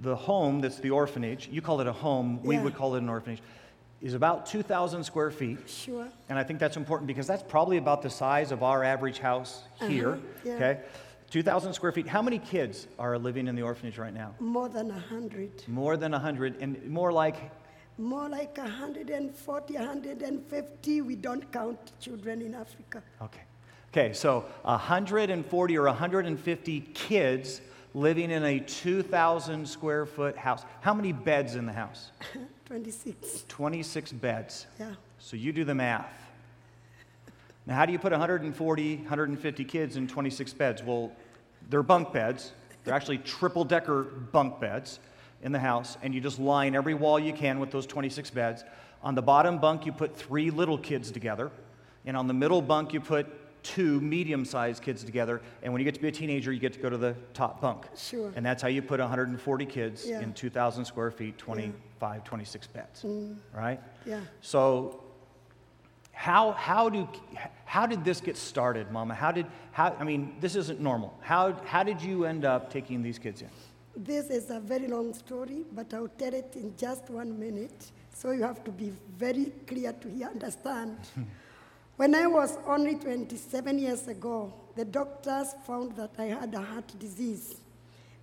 [0.01, 2.63] The home, that's the orphanage, you call it a home, we Yeah.
[2.63, 3.41] would call it an orphanage,
[4.01, 5.59] is about 2,000 square feet.
[5.67, 6.07] Sure.
[6.29, 9.63] And I think that's important because that's probably about the size of our average house
[9.79, 10.13] here.
[10.13, 10.53] Uh-huh, yeah.
[10.53, 10.79] Okay?
[11.31, 12.07] 2,000 square feet.
[12.07, 14.33] How many kids are living in the orphanage right now?
[14.39, 15.51] More than a hundred.
[15.67, 17.51] More than 100, and more like,
[17.99, 21.01] More like a hundred and forty, hundred and fifty.
[21.01, 23.03] We don't count children in Africa.
[23.21, 23.41] okay.
[23.91, 27.61] Okay, so 140 or 150 kids
[27.95, 30.63] living in a 2,000 square foot house.
[30.81, 32.11] How many beds in the house?
[32.69, 33.45] 26.
[33.47, 34.67] 26 beds.
[34.79, 34.93] Yeah.
[35.17, 36.13] So you do the math.
[37.65, 40.83] Now, how do you put 140, 150 kids in 26 beds?
[40.83, 41.11] Well,
[41.67, 42.51] they're bunk beds.
[42.83, 44.99] They're actually triple decker bunk beds
[45.41, 48.63] in the house, and you just line every wall you can with those 26 beds.
[49.01, 51.49] On the bottom bunk, you put three little kids together,
[52.05, 55.41] and on the middle bunk, you put two medium sized kids together.
[55.63, 57.61] And when you get to be a teenager, you get to go to the top
[57.61, 57.85] bunk.
[57.97, 58.31] Sure.
[58.35, 60.21] And that's how you put 140 kids Yeah.
[60.21, 63.37] in 2,000 square feet, 25, 26 beds, Mm.
[63.53, 63.79] right?
[64.05, 64.21] Yeah.
[64.41, 65.03] So,
[66.11, 67.07] how, how, do,
[67.65, 69.13] how did this get started, Mama?
[69.13, 71.13] How did, how, I mean, this isn't normal.
[71.21, 73.49] How, how did you end up taking these kids in?
[73.95, 77.91] This is a very long story, but I'll tell it in just one minute.
[78.13, 80.97] So you have to be very clear to hear, understand.
[81.99, 86.97] when I was only 27 years ago, the doctors found that I had a heart
[86.97, 87.57] disease.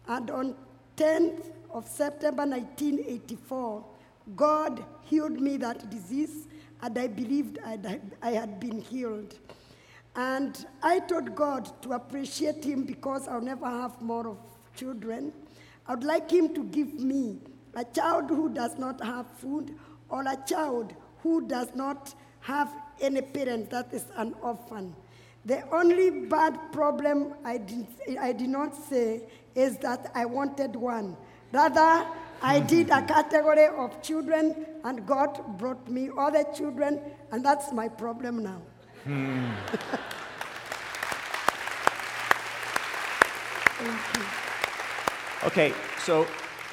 [0.08, 0.54] And on
[0.96, 3.84] 10th of September 1984,
[4.34, 6.48] God healed me that disease,
[6.80, 9.34] and I believed I'd, I had been healed.
[10.14, 14.38] And I told God to appreciate Him because I'll never have more of
[14.74, 15.34] children.
[15.86, 17.40] I would like Him to give me
[17.74, 19.74] a child who does not have food
[20.08, 24.94] or a child who does not have any parent that is an orphan.
[25.44, 27.86] The only bad problem I did,
[28.20, 29.22] I did not say
[29.54, 31.16] is that I wanted one.
[31.52, 32.06] Rather,
[32.42, 37.88] I did a category of children, and God brought me other children, and that's my
[37.88, 38.60] problem now.
[39.04, 39.50] Hmm.
[45.44, 46.26] Okay, so,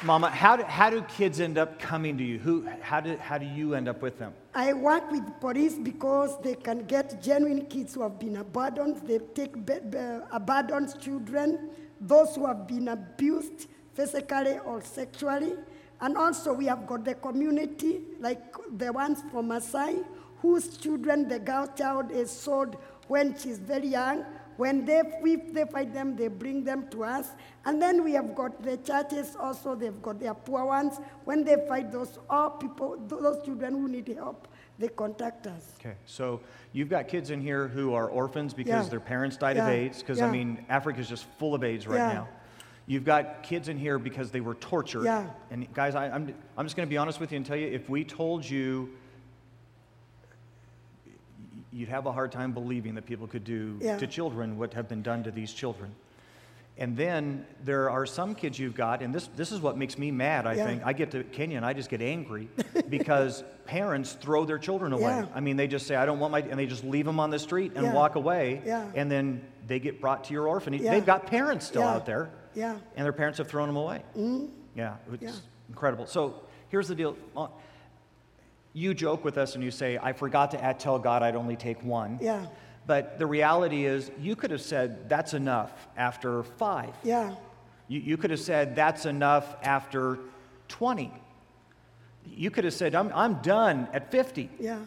[0.04, 2.38] Mama, how do, how do kids end up coming to you?
[2.38, 4.34] Who, how, do, how do you end up with them?
[4.54, 8.98] I work with police because they can get genuine kids who have been abandoned.
[9.08, 9.98] They take be- be-
[10.30, 11.70] abandoned children,
[12.02, 15.54] those who have been abused physically or sexually.
[16.02, 18.44] And also, we have got the community, like
[18.78, 20.00] the ones from Masai,
[20.42, 22.76] whose children, the girl child, is sold
[23.08, 24.26] when she's very young.
[24.58, 27.30] When they, if they find them, they bring them to us.
[27.66, 31.00] And then we have got the churches also, they've got their poor ones.
[31.26, 34.48] When they find those all people, those children who need help,
[34.80, 35.74] they contact us.
[35.80, 36.42] Okay, so
[36.72, 38.90] you've got kids in here who are orphans because Yeah.
[38.90, 39.68] their parents died Yeah.
[39.68, 40.32] of AIDS, because I Yeah.
[40.32, 42.14] mean, Africa's just full of AIDS right Yeah.
[42.14, 42.28] now.
[42.86, 45.06] You've got kids in here because they were tortured.
[45.06, 45.28] Yeah.
[45.52, 47.68] And guys, I, I'm, I'm just going to be honest with you and tell you
[47.68, 48.90] if we told you,
[51.74, 53.98] you'd have a hard time believing that people could do Yeah.
[53.98, 55.94] to children what have been done to these children.
[56.78, 60.10] And then there are some kids you've got, and this, this is what makes me
[60.10, 60.66] mad, I Yeah.
[60.66, 60.82] think.
[60.86, 62.50] I get to Kenya and I just get angry
[62.90, 65.04] because parents throw their children away.
[65.04, 65.26] Yeah.
[65.36, 67.30] I mean, they just say, I don't want my, and they just leave them on
[67.30, 67.94] the street and Yeah.
[67.94, 68.62] walk away.
[68.66, 68.86] Yeah.
[68.96, 70.82] And then they get brought to your orphanage.
[70.82, 72.76] They've got parents still out there, Yeah.
[72.96, 74.02] and their parents have thrown them away.
[74.18, 74.50] Mhm.
[74.76, 75.32] Yeah, it's Yeah.
[75.70, 76.08] incredible.
[76.08, 77.16] So here's the deal.
[78.74, 81.56] You joke with us and you say, I forgot to add, tell God I'd only
[81.56, 82.18] take one.
[82.22, 82.48] Yeah.
[82.86, 86.94] But the reality is, you could have said, that's enough after five.
[87.04, 87.36] Yeah.
[87.88, 90.20] You, you could have said, that's enough after
[90.68, 91.14] 20.
[92.26, 94.50] You could have said, I'm, I'm done at 50.
[94.60, 94.80] Yeah.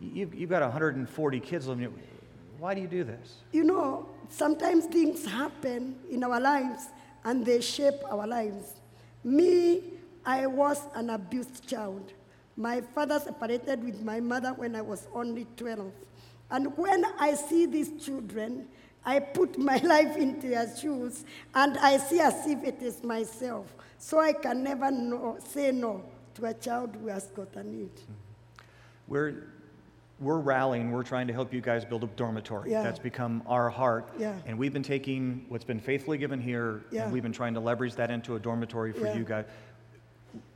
[0.00, 1.92] You've, you've got 140 kids living.
[2.58, 3.38] Why do you do this?
[3.52, 6.88] You know, sometimes things happen in our lives
[7.24, 8.74] and they shape our lives.
[9.24, 9.82] Me,
[10.24, 12.12] I was an abused child.
[12.56, 15.92] My father separated with my mother when I was only 12.
[16.50, 18.68] And when I see these children,
[19.04, 23.74] I put my life into their shoes and I see as if it is myself.
[23.98, 26.02] So I can never know, say no
[26.34, 27.90] to a child who has got a need.
[29.08, 29.48] We're,
[30.18, 32.70] we're rallying, we're trying to help you guys build a dormitory.
[32.70, 32.82] Yeah.
[32.82, 34.08] That's become our heart.
[34.18, 34.34] Yeah.
[34.46, 37.04] And we've been taking what's been faithfully given here, Yeah.
[37.04, 39.44] and we've been trying to leverage that into a dormitory for you guys.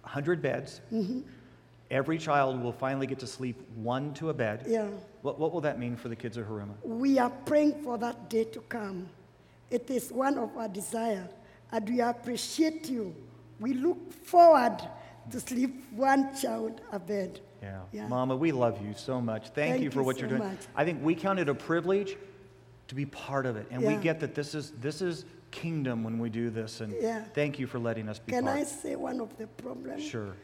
[0.03, 0.81] 100 beds.
[0.93, 1.23] Mhm.
[1.91, 4.65] Every child will finally get to sleep one to a bed.
[4.69, 4.89] Yeah.
[5.23, 6.75] What, what will that mean for the kids of Haruma?
[6.85, 9.09] We are praying for that day to come.
[9.71, 11.29] It is one of our desire,
[11.73, 13.15] and we appreciate you.
[13.59, 14.79] We look forward
[15.31, 17.41] to sleep one child a bed.
[17.63, 17.81] Yeah.
[17.93, 18.09] Yeah.
[18.09, 19.51] Mama, we love you so much.
[19.51, 20.43] Thank, Thank you for what so you're doing.
[20.43, 20.61] much.
[20.75, 22.17] I think we count it a privilege
[22.89, 23.67] to be part of it.
[23.71, 26.81] And we get that this is this is kingdom when we do this.
[26.81, 27.25] And Yeah.
[27.35, 28.59] thank you for letting us be Can part.
[28.59, 30.03] I say one of the problems?
[30.03, 30.35] Sure.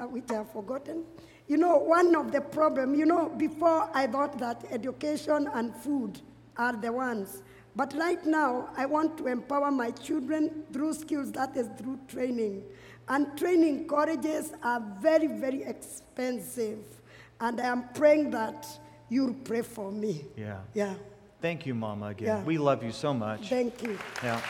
[0.00, 1.04] Uh, which I've forgotten.
[1.48, 6.20] You know, one of the problem, you know, before I thought that education and food
[6.56, 7.42] are the ones.
[7.76, 12.64] But right now, I want to empower my children through skills, that is through training.
[13.08, 16.78] And training colleges are very, very expensive.
[17.40, 18.66] And I am praying that
[19.08, 20.24] you'll pray for me.
[20.36, 20.60] Yeah.
[20.74, 20.94] Yeah.
[21.40, 22.28] Thank you, Mama, again.
[22.28, 22.42] Yeah.
[22.42, 23.48] We love you so much.
[23.48, 23.98] Thank you.
[24.22, 24.40] Yeah.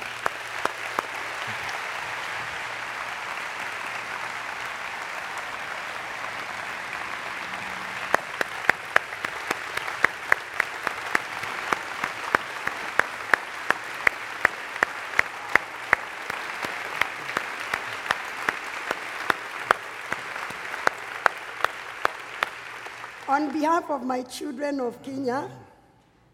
[23.37, 25.47] On behalf of my children of Kenya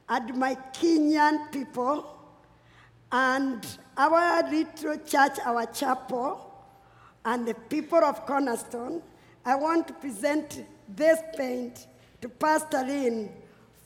[0.09, 2.17] and my Kenyan people
[3.11, 6.49] and our little church, our chapel,
[7.25, 9.03] and the people of Cornerstone,
[9.45, 11.89] I want to present this paint
[12.21, 13.33] to Pastor Lynn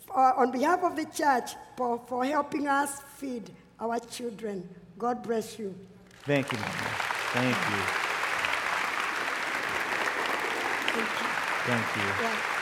[0.06, 3.50] for, on behalf of the church for, for helping us feed
[3.80, 4.68] our children.
[4.98, 5.74] God bless you.
[6.24, 6.72] Thank you, Mama.
[7.32, 7.82] Thank you.
[11.64, 12.02] Thank you.
[12.02, 12.55] Yeah.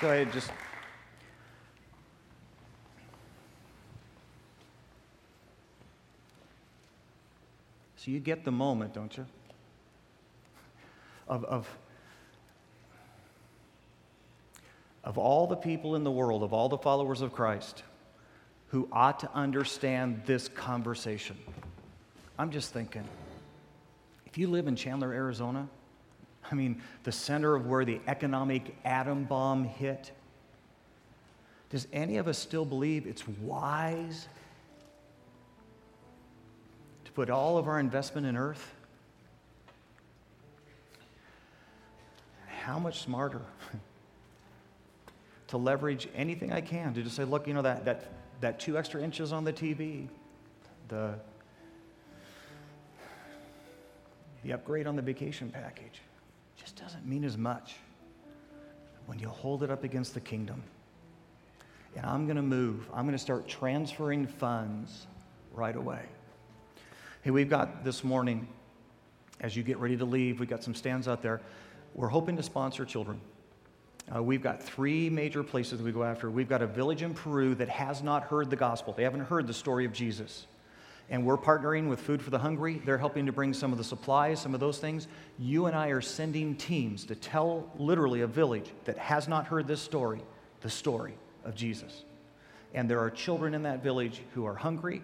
[0.00, 0.50] Go ahead, just.
[7.96, 9.24] So you get the moment, don't you?
[11.26, 11.78] Of, of,
[15.02, 17.82] of all the people in the world, of all the followers of Christ,
[18.68, 21.36] who ought to understand this conversation.
[22.38, 23.04] I'm just thinking,
[24.26, 25.68] if you live in Chandler, Arizona,
[26.50, 30.12] I mean, the center of where the economic atom bomb hit,
[31.70, 34.28] does any of us still believe it's wise
[37.04, 38.74] to put all of our investment in earth?
[42.46, 43.42] How much smarter
[45.48, 48.78] to leverage anything I can to just say, look, you know, that, that, that two
[48.78, 50.06] extra inches on the TV,
[50.88, 51.14] the,
[54.44, 56.00] the upgrade on the vacation package,
[56.56, 57.74] just doesn't mean as much
[59.06, 60.62] when you hold it up against the kingdom.
[61.94, 65.06] And I'm going to move, I'm going to start transferring funds
[65.52, 66.02] right away.
[67.22, 68.46] Hey, we've got this morning,
[69.40, 71.40] as you get ready to leave, we've got some stands out there.
[71.94, 73.20] We're hoping to sponsor children.
[74.14, 76.30] Uh, we've got three major places we go after.
[76.30, 79.46] We've got a village in Peru that has not heard the gospel, they haven't heard
[79.46, 80.46] the story of Jesus.
[81.08, 82.82] And we're partnering with Food for the Hungry.
[82.84, 85.06] They're helping to bring some of the supplies, some of those things.
[85.38, 89.68] You and I are sending teams to tell literally a village that has not heard
[89.68, 90.20] this story,
[90.62, 92.04] the story of Jesus.
[92.74, 95.00] And there are children in that village who are hungry,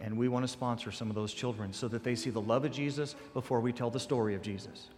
[0.00, 2.64] and we want to sponsor some of those children so that they see the love
[2.64, 4.88] of Jesus before we tell the story of Jesus.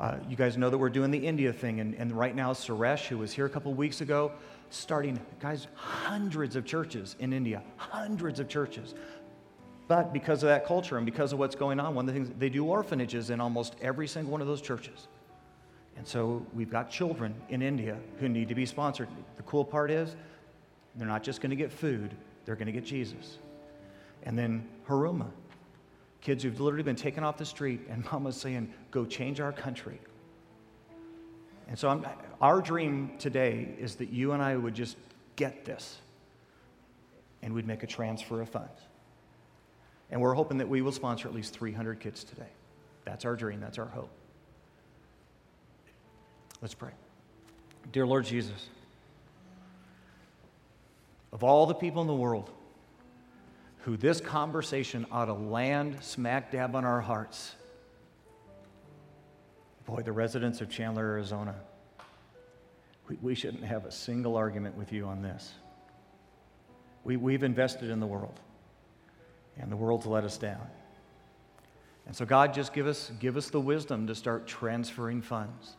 [0.00, 3.06] Uh, you guys know that we're doing the India thing, and, and right now, Suresh,
[3.06, 4.32] who was here a couple weeks ago,
[4.70, 8.94] starting, guys, hundreds of churches in India, hundreds of churches.
[9.92, 12.34] But because of that culture and because of what's going on, one of the things,
[12.38, 15.06] they do orphanages in almost every single one of those churches.
[15.98, 19.08] And so we've got children in India who need to be sponsored.
[19.36, 20.16] The cool part is,
[20.96, 22.16] they're not just going to get food,
[22.46, 23.36] they're going to get Jesus.
[24.22, 25.28] And then Haruma,
[26.22, 30.00] kids who've literally been taken off the street, and mama's saying, Go change our country.
[31.68, 32.06] And so I'm,
[32.40, 34.96] our dream today is that you and I would just
[35.36, 35.98] get this
[37.42, 38.80] and we'd make a transfer of funds.
[40.12, 42.50] And we're hoping that we will sponsor at least 300 kids today.
[43.04, 44.10] That's our dream, that's our hope.
[46.60, 46.90] Let's pray.
[47.90, 48.68] Dear Lord Jesus,
[51.32, 52.50] of all the people in the world
[53.78, 57.54] who this conversation ought to land smack dab on our hearts,
[59.86, 61.56] boy, the residents of Chandler, Arizona,
[63.08, 65.52] we, we shouldn't have a single argument with you on this.
[67.02, 68.38] We, we've invested in the world,
[69.58, 70.66] and the world's let us down.
[72.06, 75.76] And so, God, just give us, give us the wisdom to start transferring funds,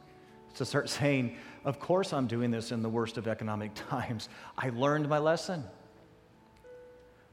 [0.55, 4.29] to start saying, Of course, I'm doing this in the worst of economic times.
[4.57, 5.63] I learned my lesson.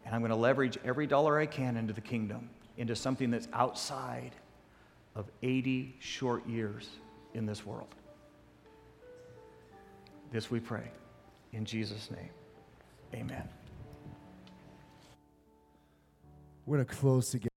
[0.05, 3.49] And I'm going to leverage every dollar I can into the kingdom, into something that's
[3.53, 4.33] outside
[5.15, 6.89] of 80 short years
[7.35, 7.95] in this world.
[10.33, 10.91] This we pray.
[11.53, 12.31] In Jesus' name,
[13.15, 13.49] amen.
[16.71, 17.49] We're going to close together.